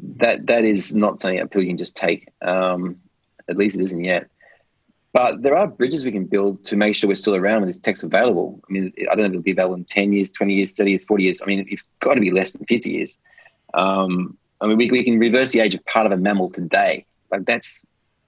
[0.03, 2.97] that that is not something that people can just take um,
[3.49, 4.29] at least it isn't yet
[5.13, 7.79] but there are bridges we can build to make sure we're still around when this
[7.79, 8.61] tech's available.
[8.69, 10.91] I mean, I don't know if it'll be available in 10 years, 20 years, 30
[10.91, 11.43] years, 40 years.
[11.43, 13.19] I mean, it's got to be less than 50 years.
[13.75, 17.05] Um, I mean, we, we can reverse the age of part of a mammal today.
[17.31, 17.85] Like that's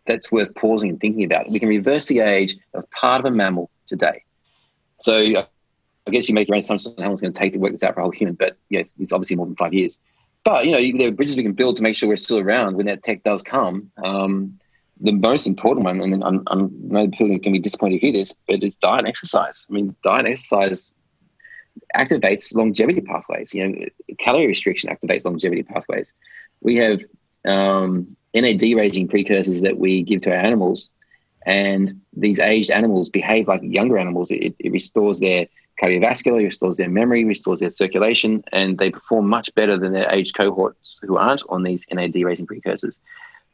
[0.07, 1.49] that's worth pausing and thinking about.
[1.49, 4.23] We can reverse the age of part of a mammal today.
[4.99, 5.15] So
[6.07, 7.59] I guess you make your own assumptions on how long it's going to take to
[7.59, 9.99] work this out for a whole human, but yes, it's obviously more than five years.
[10.45, 12.77] But you know, there are bridges we can build to make sure we're still around
[12.77, 13.91] when that tech does come.
[14.03, 14.57] Um,
[15.01, 18.63] the most important one, and I'm, I'm people can be disappointed to hear this, but
[18.63, 19.67] it's diet and exercise.
[19.69, 20.93] I mean, diet and exercise
[21.97, 23.53] activates longevity pathways.
[23.53, 23.87] You know,
[24.19, 26.13] calorie restriction activates longevity pathways.
[26.61, 27.01] We have
[27.45, 30.91] um, NAD raising precursors that we give to our animals,
[31.45, 34.31] and these aged animals behave like younger animals.
[34.31, 35.47] It, it restores their
[35.83, 40.33] cardiovascular, restores their memory, restores their circulation, and they perform much better than their age
[40.33, 42.99] cohorts who aren't on these NAD raising precursors.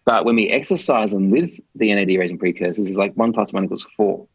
[0.05, 3.65] But when we exercise them with the NAD raising precursors, it's like one plus one
[3.65, 4.27] equals four.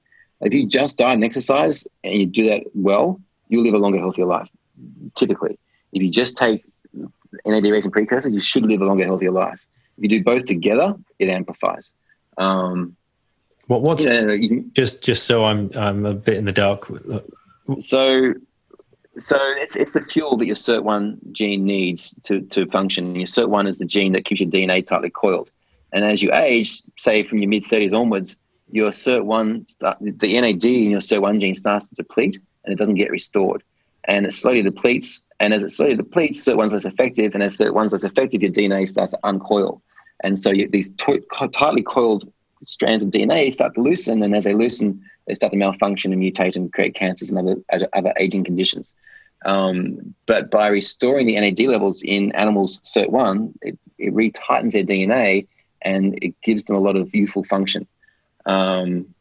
[0.41, 3.19] If you just diet and exercise and you do that well,
[3.49, 4.49] you'll live a longer, healthier life.
[5.15, 5.57] Typically,
[5.93, 6.65] if you just take
[7.45, 9.65] NAD raising precursors, you should live a longer, healthier life.
[9.97, 11.93] If you do both together, it amplifies.
[12.37, 12.95] Um,
[13.67, 16.87] what what's you you just just so I'm I'm a bit in the dark.
[17.79, 18.33] So
[19.17, 23.15] so it's it's the fuel that your SIRT1 gene needs to to function.
[23.15, 25.51] Your SIRT1 is the gene that keeps your DNA tightly coiled.
[25.93, 28.37] And as you age, say from your mid 30s onwards,
[28.71, 33.11] your SIRT1 the NAD in your SIRT1 gene starts to deplete and it doesn't get
[33.11, 33.63] restored.
[34.05, 35.23] And it slowly depletes.
[35.39, 37.33] And as it slowly depletes, SIRT1's less effective.
[37.33, 39.81] And as SIRT1's less effective, your DNA starts to uncoil.
[40.23, 41.21] And so you, these t-
[41.53, 42.31] tightly coiled
[42.63, 44.23] strands of DNA start to loosen.
[44.23, 47.39] And as they loosen, they start to malfunction and mutate and create cancers and
[47.69, 48.93] other, other aging conditions.
[49.45, 55.47] Um, but by restoring the NAD levels in animals SIRT1, it, it retightens their DNA
[55.81, 57.87] and it gives them a lot of useful function.
[58.45, 59.13] Um,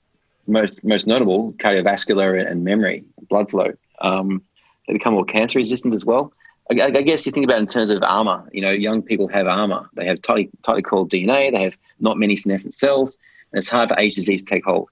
[0.46, 3.72] most most notable cardiovascular and memory, blood flow.
[4.00, 4.42] Um,
[4.86, 6.32] they become more cancer resistant as well.
[6.70, 8.48] I, I, guess you think about it in terms of armor.
[8.52, 9.88] You know, young people have armor.
[9.94, 11.52] They have tightly tightly coiled DNA.
[11.52, 13.18] They have not many senescent cells,
[13.52, 14.88] and it's hard for age disease to take hold.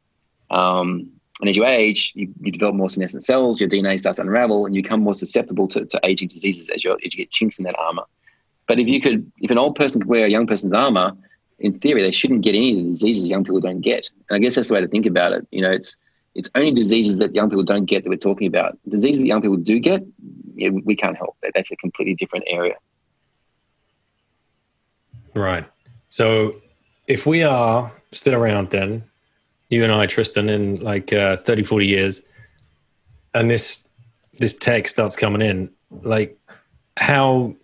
[0.50, 1.10] Um,
[1.40, 3.60] and as you age, you, you, develop more senescent cells.
[3.60, 6.84] Your DNA starts to unravel, and you become more susceptible to, to aging diseases as
[6.84, 8.04] you as you get chinks in that armor.
[8.66, 11.16] But if you could, if an old person could wear a young person's armor,
[11.58, 14.08] in theory, they shouldn't get any of the diseases young people don't get.
[14.28, 15.46] And I guess that's the way to think about it.
[15.50, 15.96] You know, it's
[16.34, 18.78] it's only diseases that young people don't get that we're talking about.
[18.88, 20.02] Diseases that young people do get,
[20.84, 21.36] we can't help.
[21.42, 21.52] It.
[21.54, 22.74] That's a completely different area.
[25.34, 25.66] Right.
[26.08, 26.60] So
[27.06, 29.04] if we are still around then,
[29.68, 32.22] you and I, Tristan, in like uh, 30, 40 years,
[33.34, 33.88] and this
[34.38, 35.70] this tech starts coming in,
[36.02, 36.38] like
[36.96, 37.54] how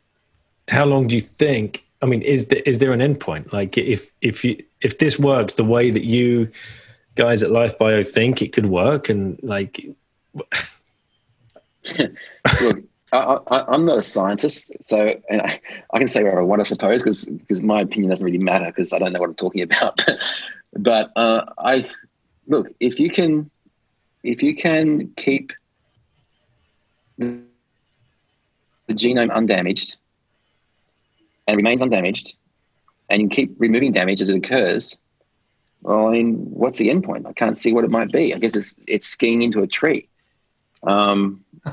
[0.68, 3.52] how long do you think I mean, is there, is there an endpoint?
[3.52, 6.50] Like, if if you if this works the way that you
[7.16, 9.84] guys at Life Bio think it could work, and like,
[12.62, 12.82] look,
[13.12, 15.60] I, am not a scientist, so and I,
[15.92, 18.66] I, can say whatever I want, I suppose, because because my opinion doesn't really matter
[18.66, 20.04] because I don't know what I'm talking about.
[20.74, 21.88] but uh, I
[22.46, 23.50] look if you can
[24.24, 25.52] if you can keep
[27.18, 27.40] the
[28.90, 29.96] genome undamaged
[31.46, 32.34] and remains undamaged,
[33.08, 34.98] and you keep removing damage as it occurs,
[35.82, 37.26] well, I mean, what's the end point?
[37.26, 38.34] I can't see what it might be.
[38.34, 40.08] I guess it's it's skiing into a tree.
[40.82, 41.44] Um,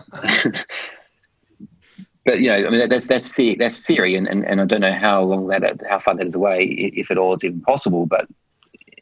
[2.26, 4.82] but you know, I mean, that's that's the that's theory, and, and and I don't
[4.82, 8.06] know how long that how far that is away, if at all it's even possible.
[8.06, 8.28] But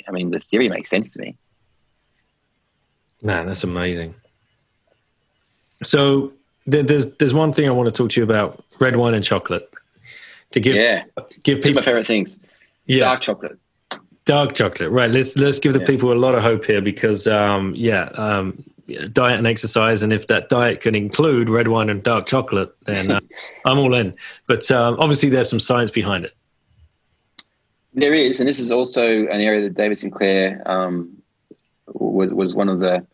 [0.07, 1.37] I mean, the theory makes sense to me.
[3.21, 4.15] Man, that's amazing.
[5.83, 6.33] So
[6.65, 9.69] there's there's one thing I want to talk to you about: red wine and chocolate
[10.51, 11.03] to give yeah
[11.43, 12.39] give people my favorite things.
[12.85, 13.57] Yeah, dark chocolate.
[14.25, 15.09] Dark chocolate, right?
[15.09, 15.85] Let's let's give the yeah.
[15.85, 18.63] people a lot of hope here because um, yeah, um,
[19.11, 23.11] diet and exercise, and if that diet can include red wine and dark chocolate, then
[23.11, 23.19] uh,
[23.65, 24.15] I'm all in.
[24.47, 26.33] But um, obviously, there's some science behind it.
[27.93, 31.21] There is, and this is also an area that David Sinclair um,
[31.87, 33.05] was was one of the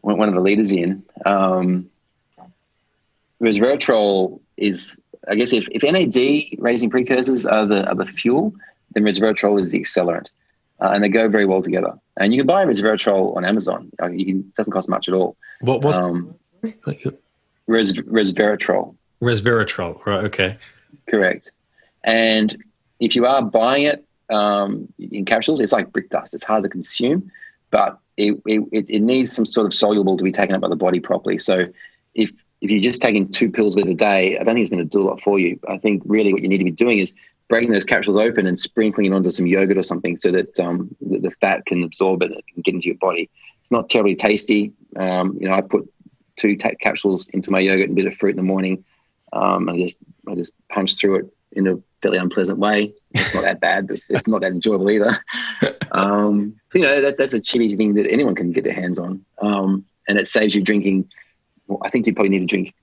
[0.00, 1.04] one of the leaders in.
[1.26, 1.90] Um,
[3.42, 4.94] resveratrol is
[5.28, 8.54] I guess if, if NAD raising precursors are the are the fuel,
[8.92, 10.28] then resveratrol is the accelerant,
[10.84, 11.98] uh, and they go very well together.
[12.18, 13.90] And you can buy resveratrol on Amazon.
[14.02, 15.36] Uh, you can, it doesn't cost much at all.
[15.60, 16.34] What was um,
[17.66, 18.94] res, resveratrol?
[19.22, 20.24] Resveratrol, right?
[20.24, 20.58] Okay,
[21.08, 21.50] correct.
[22.04, 22.62] And
[23.00, 26.34] if you are buying it um, in capsules, it's like brick dust.
[26.34, 27.30] It's hard to consume,
[27.70, 30.76] but it, it, it needs some sort of soluble to be taken up by the
[30.76, 31.38] body properly.
[31.38, 31.66] So
[32.14, 32.30] if
[32.60, 35.02] if you're just taking two pills a day, I don't think it's going to do
[35.02, 35.60] a lot for you.
[35.68, 37.12] I think really what you need to be doing is
[37.54, 40.92] breaking those capsules open and sprinkling it onto some yogurt or something so that um,
[41.00, 43.30] the, the, fat can absorb it and get into your body.
[43.62, 44.72] It's not terribly tasty.
[44.96, 45.88] Um, you know, I put
[46.36, 48.84] two t- capsules into my yogurt and a bit of fruit in the morning.
[49.32, 49.98] Um, I just
[50.28, 52.92] I just punch through it in a fairly unpleasant way.
[53.12, 55.16] It's not that bad, but it's not that enjoyable either.
[55.92, 59.24] Um, you know, that, that's a cheap thing that anyone can get their hands on,
[59.40, 61.08] um, and it saves you drinking–
[61.66, 62.74] well, I think you probably need to drink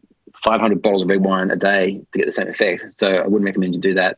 [0.43, 2.85] 500 bottles of red wine a day to get the same effect.
[2.95, 4.17] So I wouldn't recommend you do that.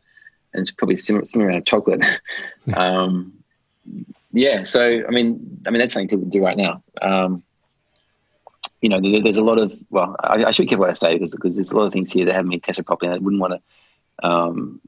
[0.53, 2.03] And it's probably similar, similar around chocolate.
[2.75, 3.33] um,
[4.31, 4.63] yeah.
[4.63, 6.83] So, I mean, I mean, that's something people do right now.
[7.01, 7.43] Um,
[8.81, 11.31] you know, there's a lot of, well, I, I should careful what I say because,
[11.31, 13.11] because there's a lot of things here that haven't been tested properly.
[13.11, 13.61] And I wouldn't want
[14.21, 14.81] to um,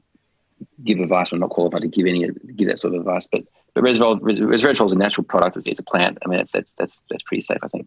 [0.84, 1.32] give advice.
[1.32, 4.86] I'm not qualified to give any, give that sort of advice, but, but resveratrol, resveratrol
[4.86, 5.56] is a natural product.
[5.56, 6.18] It's, it's a plant.
[6.24, 7.86] I mean, that's, that's, that's, that's pretty safe, I think.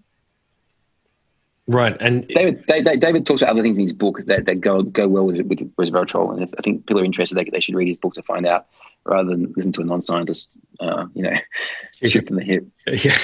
[1.70, 4.82] Right, and David, David, David talks about other things in his book that, that go
[4.82, 7.76] go well with with resveratrol, and if, I think people are interested, they, they should
[7.76, 8.66] read his book to find out,
[9.06, 11.34] rather than listen to a non-scientist, uh, you know,
[12.04, 12.66] shoot from the hip.
[12.88, 13.16] Yeah.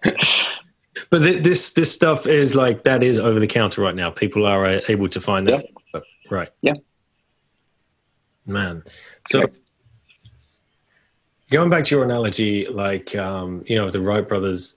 [1.10, 4.08] but th- this this stuff is like that is over the counter right now.
[4.08, 5.58] People are uh, able to find yeah.
[5.92, 6.02] it.
[6.30, 6.48] Right.
[6.62, 6.76] Yeah.
[8.46, 8.82] Man.
[9.28, 9.40] So.
[9.40, 9.58] Correct.
[11.50, 14.75] Going back to your analogy, like um, you know, the Wright brothers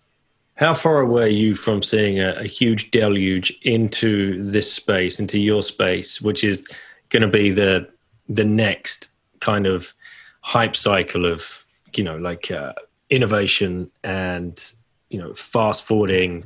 [0.60, 5.40] how far away are you from seeing a, a, huge deluge into this space, into
[5.40, 6.68] your space, which is
[7.08, 7.90] going to be the
[8.28, 9.08] the next
[9.40, 9.94] kind of
[10.42, 12.74] hype cycle of you know like uh,
[13.10, 14.74] innovation and
[15.10, 16.44] you know fast forwarding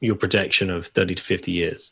[0.00, 1.90] your projection of 30 to 50 years?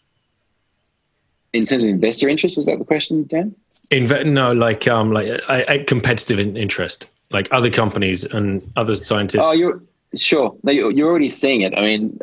[1.54, 3.54] In terms of investor interest was that the question dan?
[3.90, 7.08] Inve- no like um like a, a competitive interest.
[7.30, 9.80] Like other companies and other scientists oh you're
[10.16, 10.56] Sure.
[10.62, 11.76] No, you're already seeing it.
[11.76, 12.18] I mean,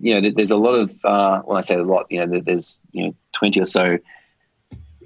[0.00, 2.78] you know, there's a lot of, uh, when I say a lot, you know, there's,
[2.92, 3.98] you know, 20 or so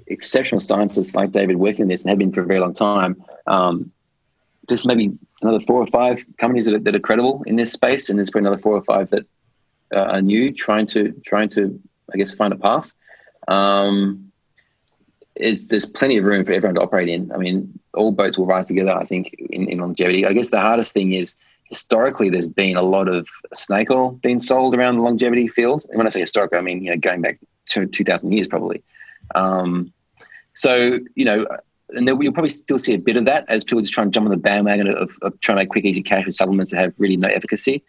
[0.07, 3.23] exceptional scientists like David working on this and have been for a very long time.
[3.45, 3.91] Um,
[4.67, 8.09] there's maybe another four or five companies that are, that are credible in this space,
[8.09, 9.25] and there's probably another four or five that
[9.93, 11.79] uh, are new, trying to trying to,
[12.13, 12.91] I guess, find a path.
[13.47, 14.31] Um,
[15.35, 17.31] it's, there's plenty of room for everyone to operate in.
[17.31, 18.91] I mean, all boats will rise together.
[18.91, 20.25] I think in, in longevity.
[20.25, 21.35] I guess the hardest thing is
[21.69, 25.85] historically there's been a lot of snake oil being sold around the longevity field.
[25.89, 27.39] And when I say historical, I mean you know going back
[27.69, 28.83] to 2,000 years probably.
[29.35, 29.91] Um,
[30.53, 31.45] so you know,
[31.89, 34.25] and you'll probably still see a bit of that as people just try and jump
[34.25, 36.93] on the bandwagon of, of trying to make quick, easy cash with supplements that have
[36.97, 37.83] really no efficacy.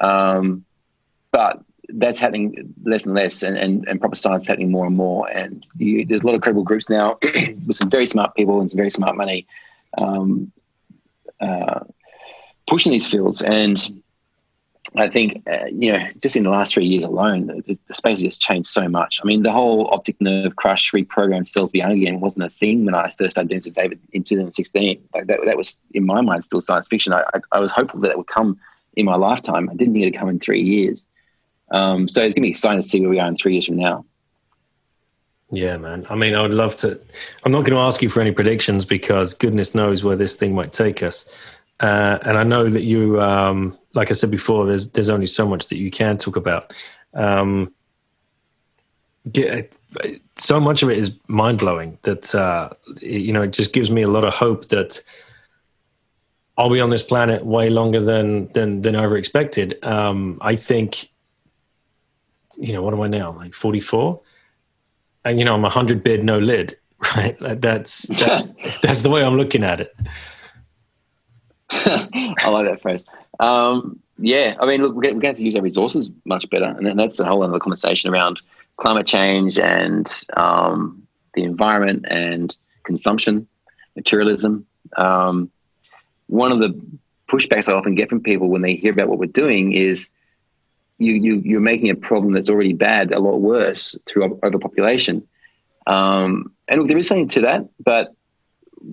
[0.00, 0.64] Um,
[1.30, 4.96] but that's happening less and less, and, and, and proper science is happening more and
[4.96, 5.30] more.
[5.30, 8.70] And you, there's a lot of credible groups now with some very smart people and
[8.70, 9.46] some very smart money.
[9.96, 10.52] Um,
[11.40, 11.80] uh,
[12.68, 13.42] pushing these fields.
[13.42, 14.02] And
[14.96, 18.22] I think, uh, you know, just in the last three years alone, the, the, space
[18.22, 19.20] has changed so much.
[19.22, 22.94] I mean, the whole optic nerve crush reprogrammed cells beyond again wasn't a thing when
[22.94, 25.02] I first started doing some David in 2016.
[25.14, 27.12] Like that, that was, in my mind, still science fiction.
[27.12, 28.58] I, I, I was hopeful that it would come
[28.96, 29.68] in my lifetime.
[29.68, 31.06] I didn't think it'd come in three years.
[31.70, 33.66] Um, so it's going to be exciting to see where we are in three years
[33.66, 34.04] from now.
[35.50, 36.06] Yeah, man.
[36.10, 37.00] I mean, I would love to.
[37.44, 40.54] I'm not going to ask you for any predictions because goodness knows where this thing
[40.54, 41.24] might take us.
[41.80, 45.46] Uh, and I know that you, um, like I said before, there's there's only so
[45.46, 46.74] much that you can talk about.
[47.14, 47.72] Um,
[49.30, 49.72] get,
[50.36, 52.70] so much of it is mind blowing that uh,
[53.00, 55.00] you know it just gives me a lot of hope that
[56.56, 59.78] I'll be on this planet way longer than than than I ever expected.
[59.84, 61.10] Um, I think,
[62.56, 63.30] you know, what am I now?
[63.30, 64.20] Like forty four,
[65.24, 66.76] and you know, I'm a hundred bid, no lid.
[67.14, 67.36] Right?
[67.38, 68.52] That's that,
[68.82, 69.94] that's the way I'm looking at it.
[72.38, 73.04] I like that phrase.
[73.40, 77.20] Um, yeah, I mean, look, we're going to use our resources much better, and that's
[77.20, 78.40] a whole other conversation around
[78.76, 83.46] climate change and um, the environment and consumption,
[83.96, 84.66] materialism.
[84.96, 85.50] Um,
[86.26, 86.80] one of the
[87.28, 90.08] pushbacks I often get from people when they hear about what we're doing is
[90.98, 95.26] you, you you're making a problem that's already bad a lot worse through overpopulation.
[95.86, 98.14] Um, and look, there is something to that, but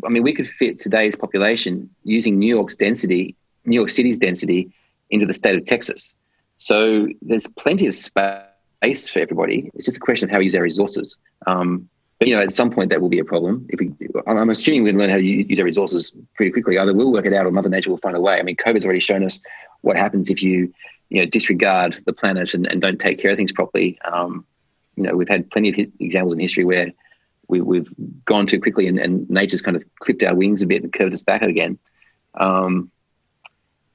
[0.06, 3.36] I mean, we could fit today's population using New York's density,
[3.66, 4.72] New York City's density,
[5.10, 6.16] into the state of Texas.
[6.58, 9.72] So there's plenty of space for everybody.
[9.76, 11.18] It's just a question of how we use our resources.
[11.48, 11.90] Um,
[12.20, 13.66] but you know, at some point that will be a problem.
[13.70, 13.92] If we,
[14.26, 16.78] I'm assuming we learn how to use our resources pretty quickly.
[16.78, 18.40] Either we'll work it out, or Mother Nature will find a way.
[18.40, 19.42] I mean, COVID's already shown us
[19.82, 20.74] what happens if you,
[21.10, 24.00] you know, disregard the planet and, and don't take care of things properly.
[24.06, 24.46] Um,
[24.96, 26.92] you know, we've had plenty of examples in history where
[27.48, 27.88] we, have
[28.26, 31.14] gone too quickly and, and, nature's kind of clipped our wings a bit and curved
[31.14, 31.78] us back again.
[32.36, 32.92] Um,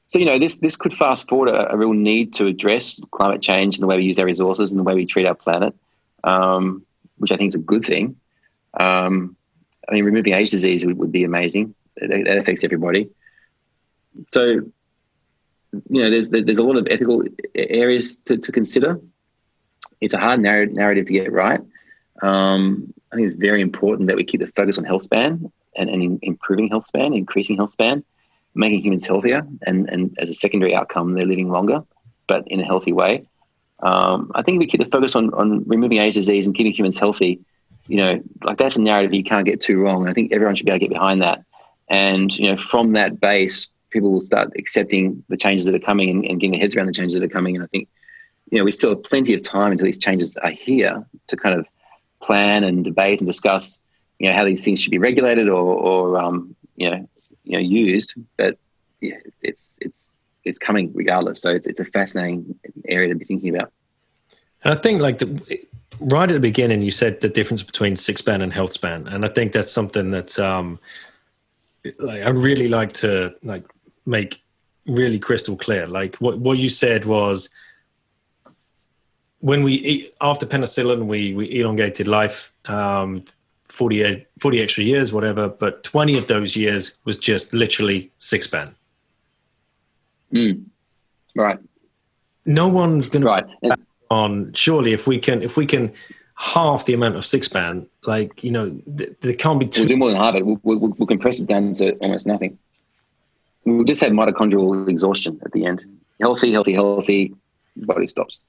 [0.06, 3.40] so you know this this could fast forward a, a, real need to address climate
[3.40, 5.72] change and the way we use our resources and the way we treat our planet,
[6.24, 6.84] um,
[7.18, 8.16] which I think is a good thing.
[8.74, 9.36] Um,
[9.88, 11.74] I mean, removing age disease would, would be amazing.
[11.96, 13.08] That, that, affects everybody.
[14.30, 14.42] So
[15.88, 17.24] you know, there's there's a lot of ethical
[17.54, 19.00] areas to, to consider.
[20.00, 21.60] It's a hard narrative to get right.
[22.22, 25.90] Um, I think it's very important that we keep the focus on health span and,
[25.90, 28.04] and in, improving health span, increasing health span,
[28.54, 31.82] making humans healthier, and, and as a secondary outcome, they're living longer,
[32.26, 33.24] but in a healthy way.
[33.82, 36.98] Um, I think we keep the focus on on removing age disease and keeping humans
[36.98, 37.40] healthy.
[37.88, 40.06] You know, like that's a narrative you can't get too wrong.
[40.06, 41.42] I think everyone should be able to get behind that.
[41.88, 46.10] And you know, from that base, people will start accepting the changes that are coming
[46.10, 47.56] and, and getting their heads around the changes that are coming.
[47.56, 47.88] And I think,
[48.50, 51.58] you know, we still have plenty of time until these changes are here to kind
[51.58, 51.66] of
[52.20, 53.78] plan and debate and discuss,
[54.18, 57.08] you know, how these things should be regulated or, or um, you know,
[57.44, 58.14] you know, used.
[58.36, 58.58] But
[59.00, 60.14] yeah, it's it's
[60.44, 61.40] it's coming regardless.
[61.40, 62.54] So it's it's a fascinating
[62.88, 63.72] area to be thinking about.
[64.62, 65.60] And I think like the,
[66.00, 69.24] right at the beginning, you said the difference between sick span and health span, and
[69.24, 70.78] I think that's something that um,
[71.98, 73.64] like I really like to like
[74.06, 74.42] make
[74.86, 75.86] really crystal clear.
[75.86, 77.48] Like what what you said was
[79.40, 82.52] when we eat, after penicillin, we we elongated life.
[82.66, 83.24] Um,
[83.64, 88.74] 40, 40 extra years, whatever, but 20 of those years was just literally sick span.
[90.34, 90.64] Mm.
[91.36, 91.58] Right.
[92.44, 93.46] No one's going right.
[93.62, 93.76] to
[94.10, 95.92] on surely if we can if we can
[96.34, 99.82] half the amount of sick span, like you know, th- there can't be two.
[99.82, 100.44] We'll do more than half it.
[100.44, 102.58] We'll, we'll, we'll compress it down to almost nothing.
[103.64, 105.84] We'll just have mitochondrial exhaustion at the end.
[106.20, 107.34] Healthy, healthy, healthy.
[107.76, 108.42] Body stops.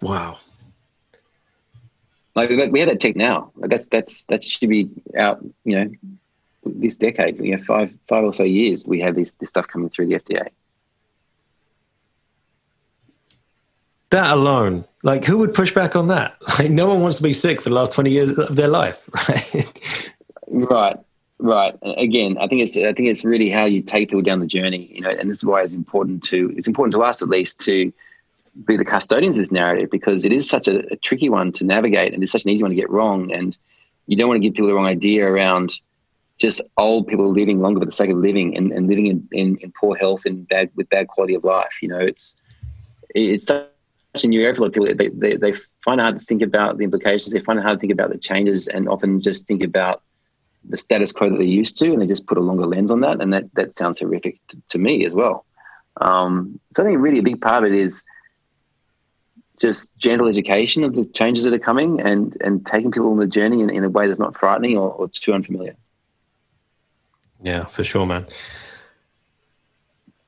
[0.00, 0.38] Wow.
[2.34, 3.50] Like we have that tech now.
[3.56, 5.44] Like that's that's that should be out.
[5.64, 5.90] You know,
[6.64, 7.38] this decade.
[7.38, 8.86] You know, five five or so years.
[8.86, 10.48] We have this this stuff coming through the FDA.
[14.10, 16.36] That alone, like, who would push back on that?
[16.58, 19.08] Like, no one wants to be sick for the last twenty years of their life,
[19.28, 19.82] right?
[20.46, 20.96] right,
[21.38, 21.78] right.
[21.82, 24.90] Again, I think it's I think it's really how you take people down the journey.
[24.94, 27.58] You know, and this is why it's important to it's important to us at least
[27.60, 27.92] to
[28.64, 31.64] be the custodians of this narrative because it is such a, a, tricky one to
[31.64, 33.32] navigate and it's such an easy one to get wrong.
[33.32, 33.56] And
[34.06, 35.72] you don't want to give people the wrong idea around
[36.38, 39.56] just old people living longer for the sake of living and, and living in, in,
[39.58, 41.72] in, poor health and bad with bad quality of life.
[41.82, 42.34] You know, it's
[43.14, 44.94] it's such a new area for people.
[44.94, 45.52] They, they, they
[45.84, 47.30] find it hard to think about the implications.
[47.30, 50.02] They find it hard to think about the changes and often just think about
[50.68, 53.00] the status quo that they're used to and they just put a longer lens on
[53.00, 53.20] that.
[53.20, 55.44] And that, that sounds horrific to, to me as well.
[56.00, 58.02] Um, so I think really a big part of it is–
[59.60, 63.26] just gentle education of the changes that are coming and and taking people on the
[63.26, 65.76] journey in, in a way that's not frightening or, or too unfamiliar.
[67.42, 68.26] Yeah, for sure, man.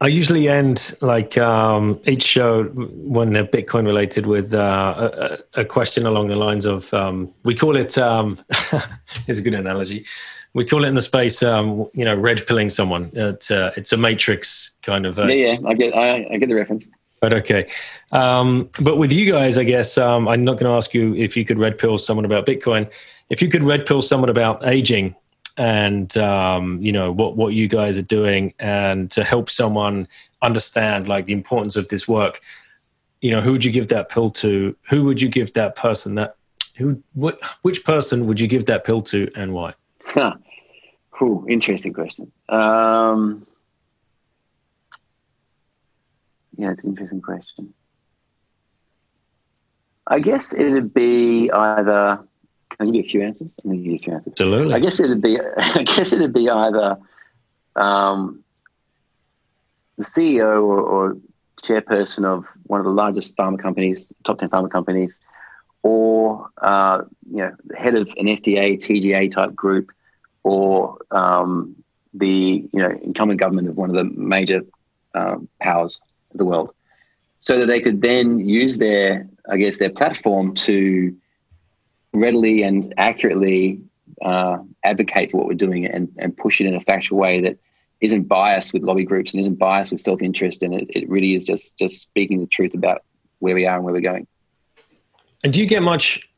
[0.02, 5.64] I usually end like um, each show when they're Bitcoin related with uh, a, a,
[5.64, 7.98] question along the lines of um, we call it.
[7.98, 8.38] Um,
[9.26, 10.06] here's a good analogy.
[10.54, 13.10] We call it in the space, um, you know, red pilling someone.
[13.12, 15.18] It's, uh, it's a matrix kind of.
[15.18, 16.88] Uh, yeah, yeah, I get, I, I get the reference.
[17.20, 17.68] But okay.
[18.12, 21.36] Um, but with you guys, I guess um, I'm not going to ask you if
[21.36, 22.90] you could red pill someone about Bitcoin.
[23.28, 25.14] If you could red pill someone about aging
[25.56, 30.08] and um, you know what what you guys are doing and to help someone
[30.40, 32.40] understand like the importance of this work,
[33.20, 34.74] you know, who would you give that pill to?
[34.88, 36.36] Who would you give that person that?
[36.76, 37.02] Who?
[37.12, 37.38] What?
[37.62, 39.74] Which person would you give that pill to, and why?
[40.04, 40.36] Huh.
[41.10, 41.44] Cool.
[41.48, 42.32] Interesting question.
[42.48, 43.46] Um,
[46.61, 47.72] yeah, it's an interesting question.
[50.06, 52.22] I guess it'd be either.
[52.70, 53.56] Can I give you a few answers?
[53.64, 54.32] I'm going to give you a few answers.
[54.34, 54.74] Absolutely.
[54.74, 55.38] I guess it'd be.
[55.56, 56.98] I guess it'd be either
[57.76, 58.44] um,
[59.96, 61.16] the CEO or, or,
[61.62, 65.18] chairperson of one of the largest pharma companies, top ten pharma companies,
[65.82, 69.90] or uh, you know, the head of an FDA, TGA type group,
[70.42, 71.76] or um,
[72.12, 74.62] the you know incumbent government of one of the major
[75.14, 76.00] um, powers
[76.32, 76.72] the world
[77.38, 81.16] so that they could then use their, I guess, their platform to
[82.12, 83.80] readily and accurately
[84.22, 87.56] uh, advocate for what we're doing and, and push it in a factual way that
[88.00, 91.44] isn't biased with lobby groups and isn't biased with self-interest and it, it really is
[91.44, 93.02] just just speaking the truth about
[93.40, 94.26] where we are and where we're going
[95.44, 96.28] and do you get much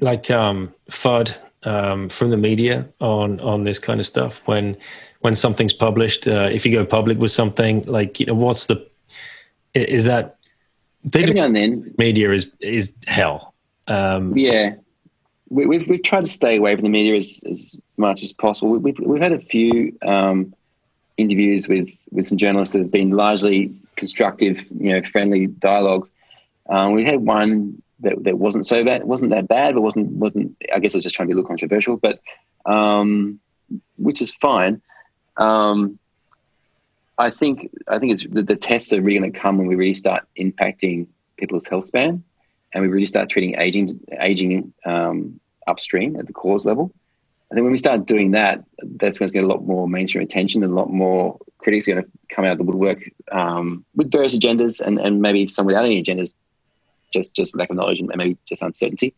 [0.00, 4.76] like um, FUD um, from the media on on this kind of stuff when
[5.20, 6.26] when something's published?
[6.26, 8.86] Uh, if you go public with something, like you know, what's the
[9.74, 10.36] is that
[11.14, 13.54] every now and then media is is hell.
[13.86, 14.74] Um, yeah,
[15.50, 18.76] we, we've we've tried to stay away from the media as, as much as possible.
[18.76, 20.54] We've we've had a few um,
[21.16, 26.10] interviews with with some journalists that have been largely constructive, you know, friendly dialogues.
[26.68, 30.56] Um, we had one that, that wasn't so bad, wasn't that bad, but wasn't wasn't.
[30.74, 32.20] I guess I was just trying to be a little controversial, but
[32.66, 33.40] um,
[33.96, 34.80] which is fine.
[35.36, 35.98] Um,
[37.18, 39.76] I think I think it's the, the tests are really going to come when we
[39.76, 41.06] really start impacting
[41.36, 42.22] people's health span,
[42.72, 46.92] and we really start treating aging aging um, upstream at the cause level.
[47.50, 48.64] I think when we start doing that,
[48.96, 51.92] that's going to get a lot more mainstream attention and a lot more critics are
[51.92, 52.98] going to come out of the woodwork
[53.30, 56.34] um, with various agendas and, and maybe some without any agendas,
[57.12, 59.14] just just lack of knowledge and maybe just uncertainty.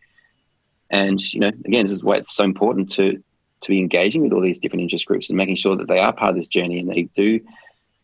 [0.91, 3.23] And you know, again, this is why it's so important to
[3.63, 6.13] to be engaging with all these different interest groups and making sure that they are
[6.13, 7.41] part of this journey and they do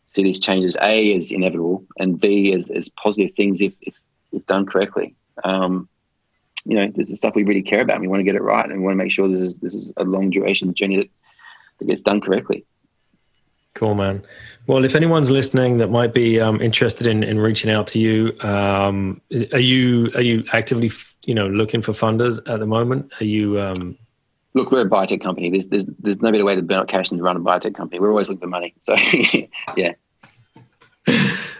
[0.07, 3.95] see these changes a as inevitable and b as, positive things if, if,
[4.31, 5.15] if done correctly.
[5.43, 5.89] Um,
[6.65, 7.99] you know, this is stuff we really care about.
[7.99, 9.73] We want to get it right, and we want to make sure this is this
[9.73, 11.09] is a long duration journey that,
[11.79, 12.65] that gets done correctly.
[13.73, 14.23] Cool, man.
[14.67, 18.31] Well, if anyone's listening that might be um, interested in, in reaching out to you,
[18.41, 19.19] um,
[19.51, 20.91] are you are you actively
[21.25, 23.11] you know looking for funders at the moment?
[23.19, 23.59] Are you?
[23.59, 23.97] Um...
[24.55, 25.49] Look, we're a biotech company.
[25.49, 27.75] There's there's there's no better way to burn up cash than to run a biotech
[27.75, 27.99] company.
[27.99, 28.73] We're always looking for money.
[28.79, 28.95] So
[29.77, 29.93] yeah.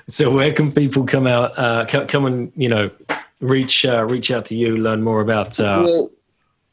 [0.07, 1.57] So where can people come out?
[1.57, 2.91] Uh, come and you know
[3.39, 5.59] reach uh, reach out to you, learn more about?
[5.59, 5.81] Uh...
[5.83, 6.09] Well,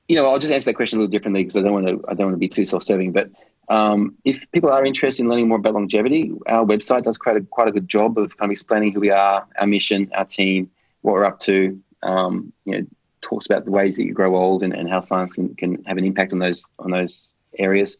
[0.08, 2.04] you know, I'll just answer that question a little differently because I don't want to
[2.08, 3.12] I don't want to be too self serving.
[3.12, 3.30] But
[3.68, 7.42] um, if people are interested in learning more about longevity, our website does quite a
[7.42, 10.70] quite a good job of kind of explaining who we are, our mission, our team,
[11.02, 11.80] what we're up to.
[12.02, 12.86] Um, you know,
[13.22, 15.98] talks about the ways that you grow old and, and how science can, can have
[15.98, 17.98] an impact on those on those areas.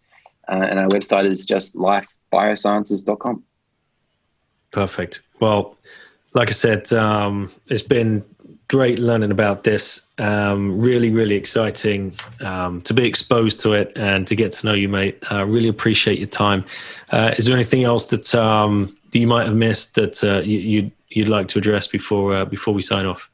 [0.49, 3.45] Uh, and our website is just lifebiosciences.com.
[4.71, 5.23] Perfect.
[5.41, 5.77] Well,
[6.35, 8.25] like I said, um, it's been
[8.69, 10.03] great learning about this.
[10.19, 14.75] Um, really, really exciting um, to be exposed to it and to get to know
[14.75, 15.19] you, mate.
[15.31, 16.65] Uh, really appreciate your time.
[17.11, 20.93] Uh, is there anything else that, um, you might have missed that uh, you, you'd,
[21.09, 23.29] you'd like to address before uh, before we sign off?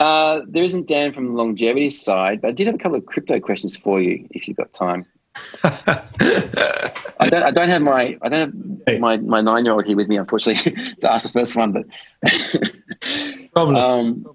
[0.00, 3.06] Uh, there isn't Dan from the longevity side, but I did have a couple of
[3.06, 5.06] crypto questions for you if you've got time.
[5.64, 7.42] I don't.
[7.42, 8.16] I don't have my.
[8.22, 11.32] I don't have my, my nine year old here with me, unfortunately, to ask the
[11.32, 11.72] first one.
[11.72, 11.86] But
[13.52, 13.76] problem.
[13.76, 14.26] Um,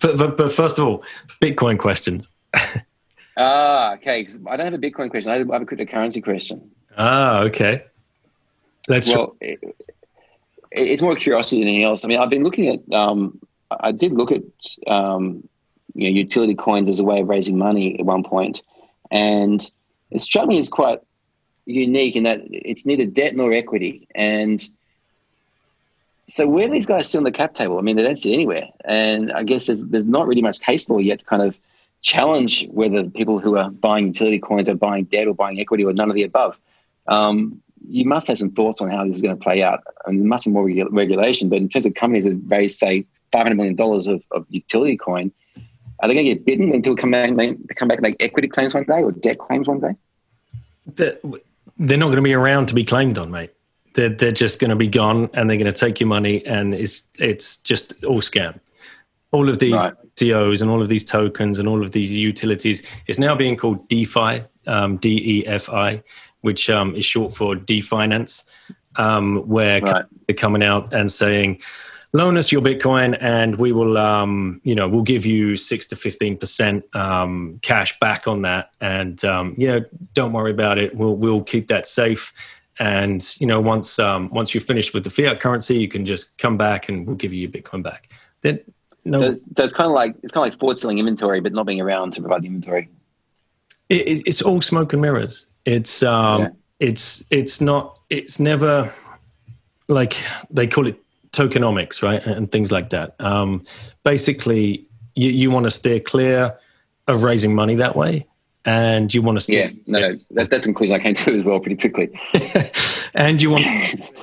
[0.00, 1.04] but, but, but, first of all,
[1.40, 2.28] Bitcoin questions.
[3.36, 4.26] ah, okay.
[4.48, 5.30] I don't have a Bitcoin question.
[5.30, 6.70] I have a cryptocurrency question.
[6.96, 7.84] Ah, okay.
[8.88, 9.36] That's well.
[9.40, 9.60] It,
[10.72, 12.04] it's more curiosity than anything else.
[12.04, 12.92] I mean, I've been looking at.
[12.92, 13.40] Um,
[13.78, 14.42] I did look at
[14.86, 15.48] um,
[15.94, 18.62] you know utility coins as a way of raising money at one point,
[19.10, 19.70] and
[20.10, 21.00] it struck me as quite
[21.66, 24.08] unique in that it's neither debt nor equity.
[24.14, 24.66] And
[26.28, 27.78] so where these guys sit on the cap table?
[27.78, 28.68] I mean, they don't sit anywhere.
[28.84, 31.58] And I guess there's there's not really much case law yet to kind of
[32.02, 35.92] challenge whether people who are buying utility coins are buying debt or buying equity or
[35.92, 36.58] none of the above.
[37.08, 39.80] Um, you must have some thoughts on how this is going to play out.
[40.06, 42.78] I mean, there must be more regu- regulation, but in terms of companies that raise,
[42.78, 45.32] say, $500 million of, of utility coin,
[46.00, 48.02] are they going to get bitten when people come back and make, come back and
[48.02, 49.94] make equity claims one day or debt claims one day?
[50.96, 53.52] They're not going to be around to be claimed on, mate.
[53.94, 56.74] They're, they're just going to be gone and they're going to take your money and
[56.74, 58.58] it's it's just all scam.
[59.32, 59.94] All of these right.
[60.18, 63.88] COs and all of these tokens and all of these utilities is now being called
[63.88, 66.02] DeFi, um, D E F I,
[66.42, 68.44] which um, is short for definance,
[68.96, 70.04] um, where right.
[70.26, 71.60] they're coming out and saying,
[72.12, 75.96] loan us your Bitcoin and we will, um, you know, we'll give you six to
[75.96, 78.70] 15% um, cash back on that.
[78.80, 79.84] And, um, you know,
[80.14, 80.96] don't worry about it.
[80.96, 82.32] We'll, we'll keep that safe.
[82.78, 86.36] And, you know, once, um, once you're finished with the fiat currency, you can just
[86.38, 88.12] come back and we'll give you your Bitcoin back.
[88.40, 88.60] Then,
[89.04, 91.40] no, so, it's, so it's kind of like, it's kind of like forward selling inventory,
[91.40, 92.88] but not being around to provide the inventory.
[93.88, 95.46] It, it's all smoke and mirrors.
[95.64, 96.48] It's, um, yeah.
[96.80, 98.92] it's, it's not, it's never
[99.88, 100.16] like
[100.50, 101.00] they call it
[101.32, 103.14] tokenomics, right, and things like that.
[103.20, 103.62] Um,
[104.04, 106.58] basically, you, you want to steer clear
[107.06, 108.26] of raising money that way,
[108.64, 109.70] and you want to steer.
[109.70, 112.10] Yeah, no, that, that's conclusion I came to as well pretty quickly.
[113.14, 113.66] and you want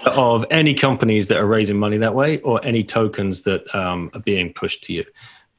[0.06, 4.22] of any companies that are raising money that way, or any tokens that um, are
[4.22, 5.06] being pushed to you.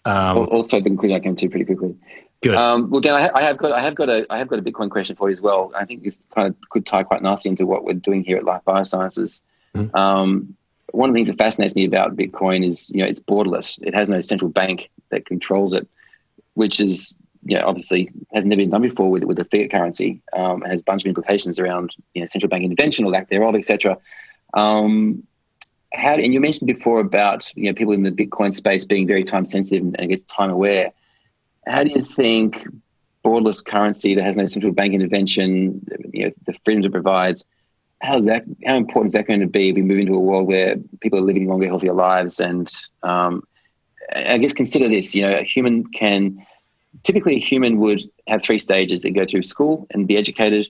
[0.04, 1.96] Um, also, the conclusion I came to pretty quickly.
[2.40, 2.54] Good.
[2.54, 4.62] Um, well, Dan, I, I, have got, I have got a, I have got a
[4.62, 5.72] Bitcoin question for you as well.
[5.76, 8.44] I think this kind of could tie quite nicely into what we're doing here at
[8.44, 9.40] Life Biosciences.
[9.74, 9.94] Mm-hmm.
[9.96, 10.56] Um,
[10.92, 13.80] one of the things that fascinates me about Bitcoin is, you know, it's borderless.
[13.82, 15.86] It has no central bank that controls it,
[16.54, 20.20] which is, you know, obviously has never been done before with with a fiat currency.
[20.32, 23.28] Um, it has a bunch of implications around, you know, central bank intervention or lack
[23.28, 23.98] thereof, etc.
[24.54, 25.24] Um,
[25.92, 29.24] how and you mentioned before about you know people in the Bitcoin space being very
[29.24, 30.92] time sensitive and, and I guess time aware.
[31.66, 32.66] How do you think
[33.24, 37.46] borderless currency that has no central bank intervention, you know, the freedoms it provides,
[38.00, 38.44] how's that?
[38.66, 41.22] How important is that going to be we move into a world where people are
[41.22, 42.40] living longer, healthier lives?
[42.40, 42.72] And
[43.02, 43.42] um,
[44.14, 46.44] I guess consider this: you know, a human can
[47.04, 49.02] typically a human would have three stages.
[49.02, 50.68] They go through school and be educated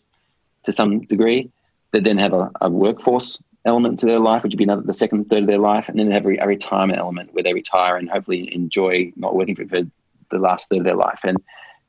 [0.65, 1.51] to some degree.
[1.93, 4.95] They then have a, a workforce element to their life, which would be another, the
[4.95, 7.55] second third of their life, and then they have a, a retirement element where they
[7.55, 9.83] retire and hopefully enjoy not working for, for
[10.31, 11.21] the last third of their life.
[11.25, 11.39] And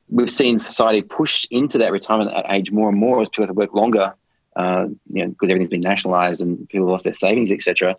[0.09, 3.59] we've seen society push into that retirement age more and more as people have to
[3.59, 4.13] work longer,
[4.59, 7.95] uh, you know, because everything's been nationalised and people lost their savings, etc.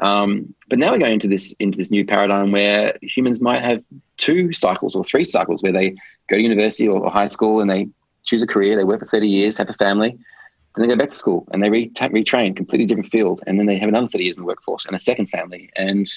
[0.00, 3.82] Um, but now we're going into this into this new paradigm where humans might have
[4.18, 5.90] two cycles or three cycles where they
[6.28, 7.88] go to university or, or high school and they
[8.24, 11.08] choose a career, they work for 30 years, have a family, then they go back
[11.08, 14.24] to school and they re- retrain, completely different field, and then they have another 30
[14.24, 16.12] years in the workforce and a second family, and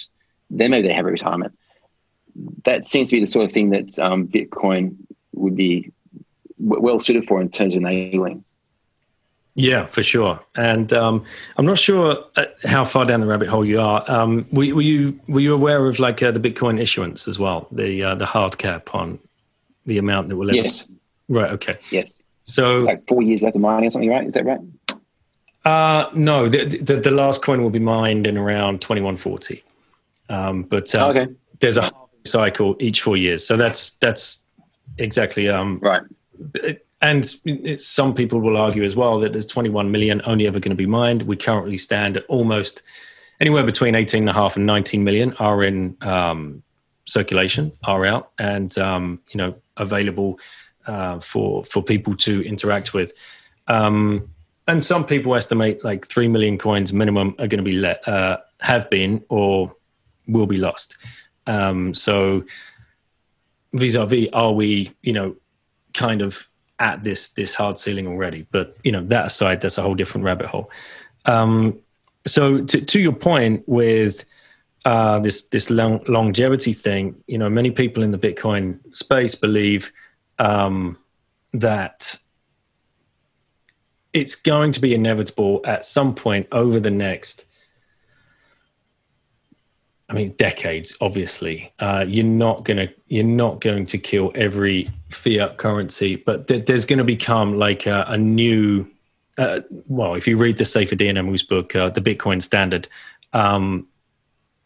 [0.49, 1.57] then maybe they have a retirement.
[2.65, 4.97] That seems to be the sort of thing that um, Bitcoin
[5.33, 5.91] would be
[6.59, 8.43] w- well suited for in terms of enabling.
[9.59, 10.39] Yeah, for sure.
[10.55, 11.25] And um,
[11.57, 14.09] I'm not sure uh, how far down the rabbit hole you are.
[14.09, 17.67] Um, were, were, you were you aware of like uh, the Bitcoin issuance as well,
[17.71, 19.19] the uh, the hard cap on
[19.85, 20.53] the amount that will?
[20.55, 20.87] Yes.
[21.27, 21.51] Right.
[21.51, 21.77] Okay.
[21.91, 22.15] Yes.
[22.45, 24.25] So it's like four years left of mining or something, right?
[24.25, 24.59] Is that right?
[25.65, 29.61] Uh, no, the, the, the last coin will be mined in around 2140.
[30.29, 31.27] Um, but uh, okay.
[31.59, 31.91] there's a
[32.25, 34.45] cycle each four years, so that's that's
[34.97, 36.03] exactly um, right.
[37.01, 40.75] And some people will argue as well that there's 21 million only ever going to
[40.75, 41.21] be mined.
[41.23, 42.81] We currently stand at almost
[43.39, 46.61] anywhere between 18 and a half and 19 million are in um,
[47.05, 50.39] circulation, are out, and um, you know available
[50.85, 53.13] uh, for for people to interact with.
[53.67, 54.29] Um,
[54.67, 58.37] and some people estimate like three million coins minimum are going to be let uh,
[58.59, 59.75] have been or
[60.27, 60.97] will be lost.
[61.47, 62.43] Um, so
[63.73, 65.35] vis-a-vis, are we you know
[65.93, 66.47] kind of
[66.79, 68.47] at this this hard ceiling already.
[68.51, 70.71] But you know that aside, that's a whole different rabbit hole.
[71.25, 71.79] Um,
[72.27, 74.25] so to, to your point with
[74.85, 79.91] uh, this this long, longevity thing, you know, many people in the Bitcoin space believe
[80.37, 80.97] um,
[81.53, 82.15] that
[84.13, 87.45] it's going to be inevitable at some point over the next
[90.09, 90.95] I mean, decades.
[91.01, 96.65] Obviously, uh, you're not gonna you're not going to kill every fiat currency, but th-
[96.65, 98.87] there's going to become like a, a new.
[99.37, 102.89] Uh, well, if you read the Saifedean Ammous book, uh, the Bitcoin Standard,
[103.31, 103.87] um,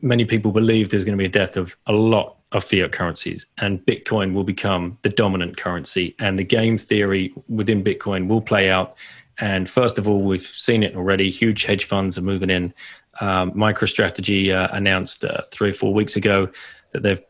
[0.02, 3.46] many people believe there's going to be a death of a lot of fiat currencies,
[3.58, 8.72] and Bitcoin will become the dominant currency, and the game theory within Bitcoin will play
[8.72, 8.96] out.
[9.40, 11.30] And first of all, we've seen it already.
[11.30, 12.74] Huge hedge funds are moving in
[13.20, 16.50] um, MicroStrategy uh, announced uh, three or four weeks ago
[16.92, 17.22] that they've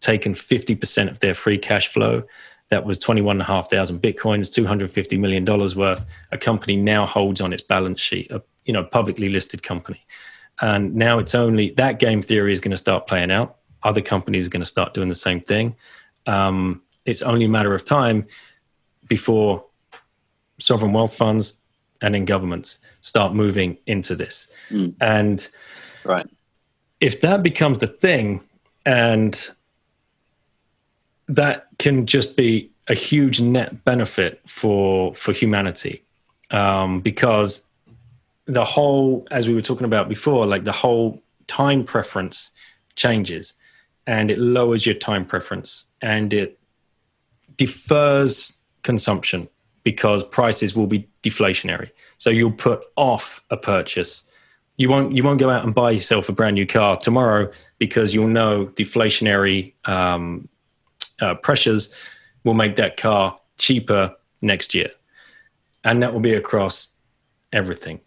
[0.00, 2.22] taken 50% of their free cash flow.
[2.70, 5.44] That was 21,500 bitcoins, $250 million
[5.76, 6.06] worth.
[6.32, 10.06] A company now holds on its balance sheet, a you know publicly listed company.
[10.60, 13.56] And now it's only that game theory is going to start playing out.
[13.82, 15.74] Other companies are going to start doing the same thing.
[16.26, 18.26] Um, it's only a matter of time
[19.08, 19.64] before
[20.58, 21.54] sovereign wealth funds
[22.02, 24.48] and in governments start moving into this.
[24.70, 24.94] Mm.
[25.00, 25.48] And
[26.04, 26.26] right.
[27.00, 28.42] if that becomes the thing,
[28.86, 29.50] and
[31.28, 36.02] that can just be a huge net benefit for for humanity,
[36.50, 37.64] um, because
[38.46, 42.50] the whole, as we were talking about before, like the whole time preference
[42.96, 43.54] changes,
[44.06, 46.58] and it lowers your time preference, and it
[47.56, 49.48] defers consumption
[49.82, 51.90] because prices will be deflationary.
[52.18, 54.24] So you'll put off a purchase.
[54.76, 58.14] You won't you won't go out and buy yourself a brand new car tomorrow because
[58.14, 60.48] you'll know deflationary um,
[61.20, 61.94] uh, pressures
[62.44, 64.90] will make that car cheaper next year,
[65.84, 66.88] and that will be across
[67.52, 68.00] everything.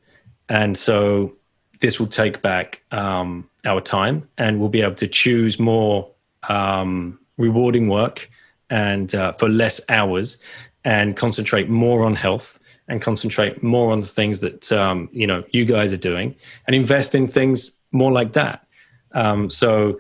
[0.49, 1.35] And so
[1.81, 6.09] this will take back um, our time, and we'll be able to choose more
[6.49, 8.29] um, rewarding work
[8.69, 10.37] and uh, for less hours
[10.85, 15.43] and concentrate more on health and concentrate more on the things that um, you know
[15.51, 16.35] you guys are doing
[16.67, 18.65] and invest in things more like that.
[19.13, 19.99] Um, so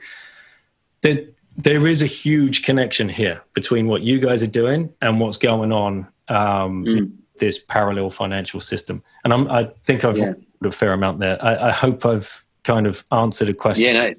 [1.01, 1.25] there,
[1.57, 5.71] there is a huge connection here between what you guys are doing and what's going
[5.71, 6.97] on um, mm.
[6.97, 9.03] in this parallel financial system.
[9.23, 10.33] And I'm, i think i've yeah.
[10.63, 11.37] a fair amount there.
[11.43, 13.85] I, I, hope i've kind of answered a question.
[13.85, 14.13] Yeah no,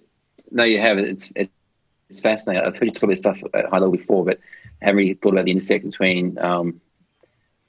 [0.51, 0.99] no you have.
[0.99, 2.67] It's, it's fascinating.
[2.67, 4.39] I've heard you talk about this stuff at high level before but
[4.85, 6.81] haven't really thought about the intersect between um,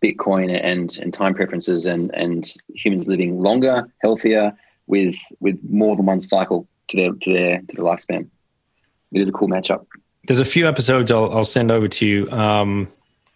[0.03, 4.55] Bitcoin and and time preferences and and humans living longer, healthier,
[4.87, 8.27] with with more than one cycle to their to their to their lifespan.
[9.11, 9.85] It is a cool matchup.
[10.27, 12.29] There's a few episodes I'll, I'll send over to you.
[12.31, 12.87] Um,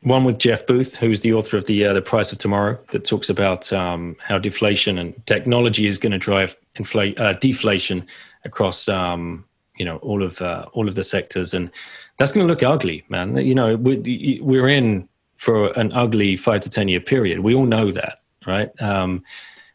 [0.03, 3.05] one with Jeff Booth, who's the author of the uh, the Price of Tomorrow, that
[3.05, 8.07] talks about um, how deflation and technology is going to drive inflate uh, deflation
[8.45, 9.45] across um,
[9.77, 11.69] you know all of uh, all of the sectors, and
[12.19, 13.35] that's going to look ugly, man.
[13.37, 17.39] You know, we, we're in for an ugly five to ten year period.
[17.39, 18.69] We all know that, right?
[18.81, 19.23] Um,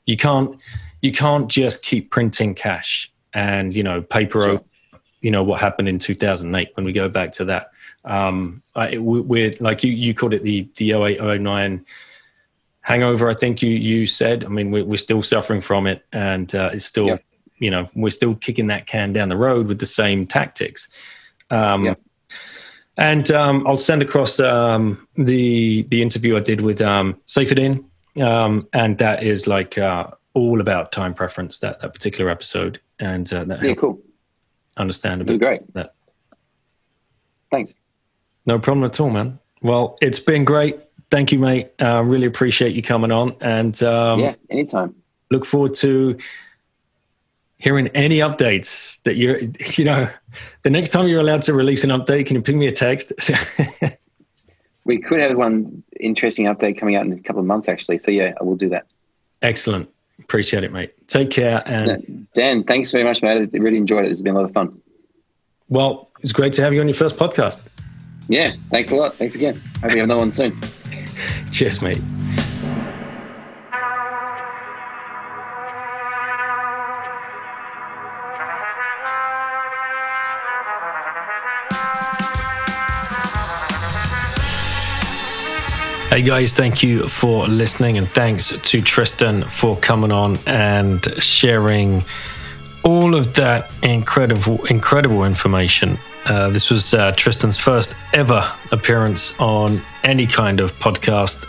[0.05, 0.61] you can't
[1.01, 4.43] you can't just keep printing cash and you know paper.
[4.43, 4.61] Sure.
[5.23, 7.71] You know what happened in 2008 when we go back to that.
[8.05, 11.87] Um, I, we're like you, you called it the the 08, 09
[12.83, 13.31] hangover.
[13.31, 14.45] I think you you said.
[14.45, 17.19] I mean, we're, we're still suffering from it, and uh, it's still,
[17.59, 20.91] you know, we're still kicking that can down the road with the same tactics.
[21.51, 21.97] Um,
[22.97, 27.85] And um, I'll send across um, the the interview I did with um, Saifedean,
[28.23, 31.59] um, and that is like uh, all about time preference.
[31.59, 34.01] That that particular episode, and uh, that yeah, cool.
[34.77, 35.41] Understand a bit.
[35.41, 35.75] Great.
[35.75, 35.95] That.
[37.51, 37.75] Thanks.
[38.47, 39.39] No problem at all, man.
[39.63, 40.79] Well, it's been great.
[41.11, 41.73] Thank you, mate.
[41.81, 43.37] Uh, really appreciate you coming on.
[43.41, 44.95] And um, yeah, anytime.
[45.31, 46.19] Look forward to
[47.57, 49.39] hearing any updates that you're,
[49.77, 50.09] you know,
[50.63, 53.13] the next time you're allowed to release an update, can you ping me a text?
[54.85, 57.99] we could have one interesting update coming out in a couple of months, actually.
[57.99, 58.87] So yeah, I will do that.
[59.43, 59.89] Excellent.
[60.21, 60.95] Appreciate it, mate.
[61.09, 61.63] Take care.
[61.67, 63.51] And Dan, thanks very much, mate.
[63.53, 64.11] I really enjoyed it.
[64.11, 64.81] It's been a lot of fun.
[65.69, 67.67] Well, it's great to have you on your first podcast.
[68.29, 69.15] Yeah, thanks a lot.
[69.15, 69.61] Thanks again.
[69.83, 70.59] Hope you have another one soon.
[71.53, 72.01] Cheers, mate.
[86.11, 92.05] Hey guys, thank you for listening and thanks to Tristan for coming on and sharing
[92.85, 95.99] all of that incredible, incredible information.
[96.27, 101.47] Uh, this was uh, Tristan's first ever appearance on any kind of podcast.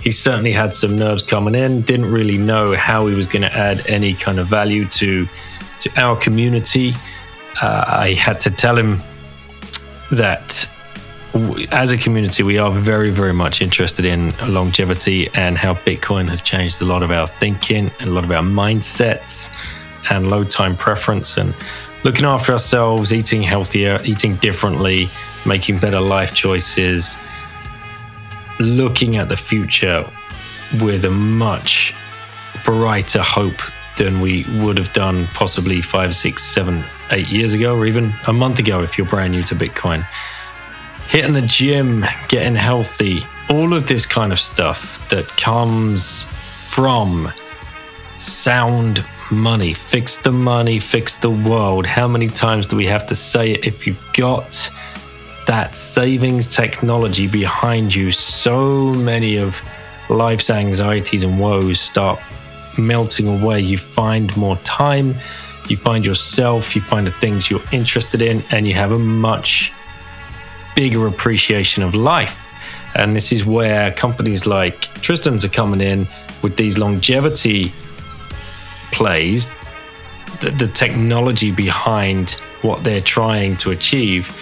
[0.00, 3.52] He certainly had some nerves coming in, didn't really know how he was going to
[3.52, 5.28] add any kind of value to,
[5.80, 6.92] to our community.
[7.60, 9.00] Uh, I had to tell him
[10.12, 10.66] that
[11.72, 16.40] as a community, we are very, very much interested in longevity and how Bitcoin has
[16.40, 19.52] changed a lot of our thinking and a lot of our mindsets
[20.10, 21.54] and load time preference and
[22.04, 25.08] looking after ourselves, eating healthier, eating differently,
[25.44, 27.18] making better life choices,
[28.58, 30.08] looking at the future
[30.80, 31.94] with a much
[32.64, 33.60] brighter hope
[33.96, 38.32] than we would have done possibly five, six, seven, eight years ago, or even a
[38.32, 40.06] month ago if you're brand new to Bitcoin.
[41.08, 46.24] Hitting the gym, getting healthy, all of this kind of stuff that comes
[46.66, 47.32] from
[48.18, 49.72] sound money.
[49.72, 51.86] Fix the money, fix the world.
[51.86, 53.66] How many times do we have to say it?
[53.66, 54.70] If you've got
[55.46, 59.62] that savings technology behind you, so many of
[60.10, 62.20] life's anxieties and woes start
[62.76, 63.60] melting away.
[63.60, 65.14] You find more time,
[65.68, 69.72] you find yourself, you find the things you're interested in, and you have a much
[70.78, 72.54] bigger appreciation of life.
[72.94, 76.06] And this is where companies like Tristan's are coming in
[76.40, 77.72] with these longevity
[78.92, 79.50] plays,
[80.40, 82.30] the, the technology behind
[82.62, 84.40] what they're trying to achieve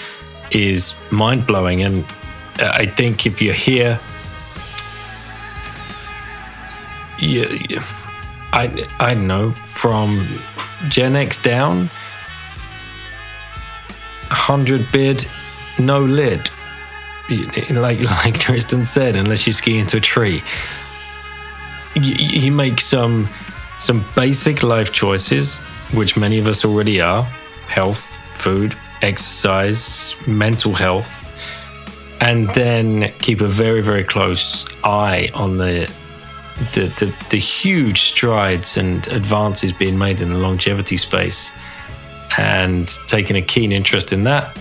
[0.51, 1.81] is mind blowing.
[1.81, 2.05] And
[2.61, 3.99] uh, I think if you're here,
[7.19, 7.45] you,
[8.53, 10.39] I, I don't know, from
[10.91, 11.89] Gen X down,
[14.29, 15.27] 100 bid,
[15.79, 16.51] no lid.
[17.71, 20.43] Like like Tristan said, unless you ski into a tree,
[21.95, 23.29] you, you make some um,
[23.79, 25.57] some basic life choices,
[25.93, 27.23] which many of us already are
[27.69, 31.31] health, food, exercise, mental health,
[32.21, 35.93] and then keep a very, very close eye on the
[36.73, 41.51] the, the, the huge strides and advances being made in the longevity space
[42.39, 44.57] and taking a keen interest in that.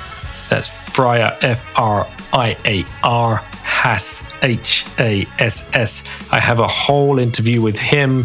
[0.51, 6.05] That's Friar F R I A R Hass H A S S.
[6.31, 8.25] I have a whole interview with him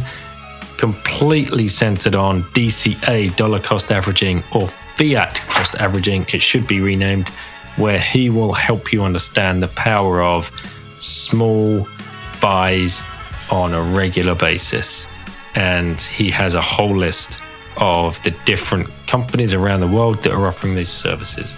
[0.81, 7.29] completely centered on DCA, dollar cost averaging, or fiat cost averaging, it should be renamed,
[7.75, 10.51] where he will help you understand the power of
[10.97, 11.87] small
[12.41, 13.03] buys
[13.51, 15.07] on a regular basis.
[15.55, 17.39] And he has a whole list
[17.77, 21.55] of the different companies around the world that are offering these services.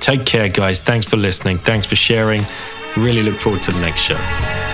[0.00, 0.80] Take care, guys.
[0.80, 1.58] Thanks for listening.
[1.58, 2.42] Thanks for sharing.
[2.96, 4.67] Really look forward to the next show.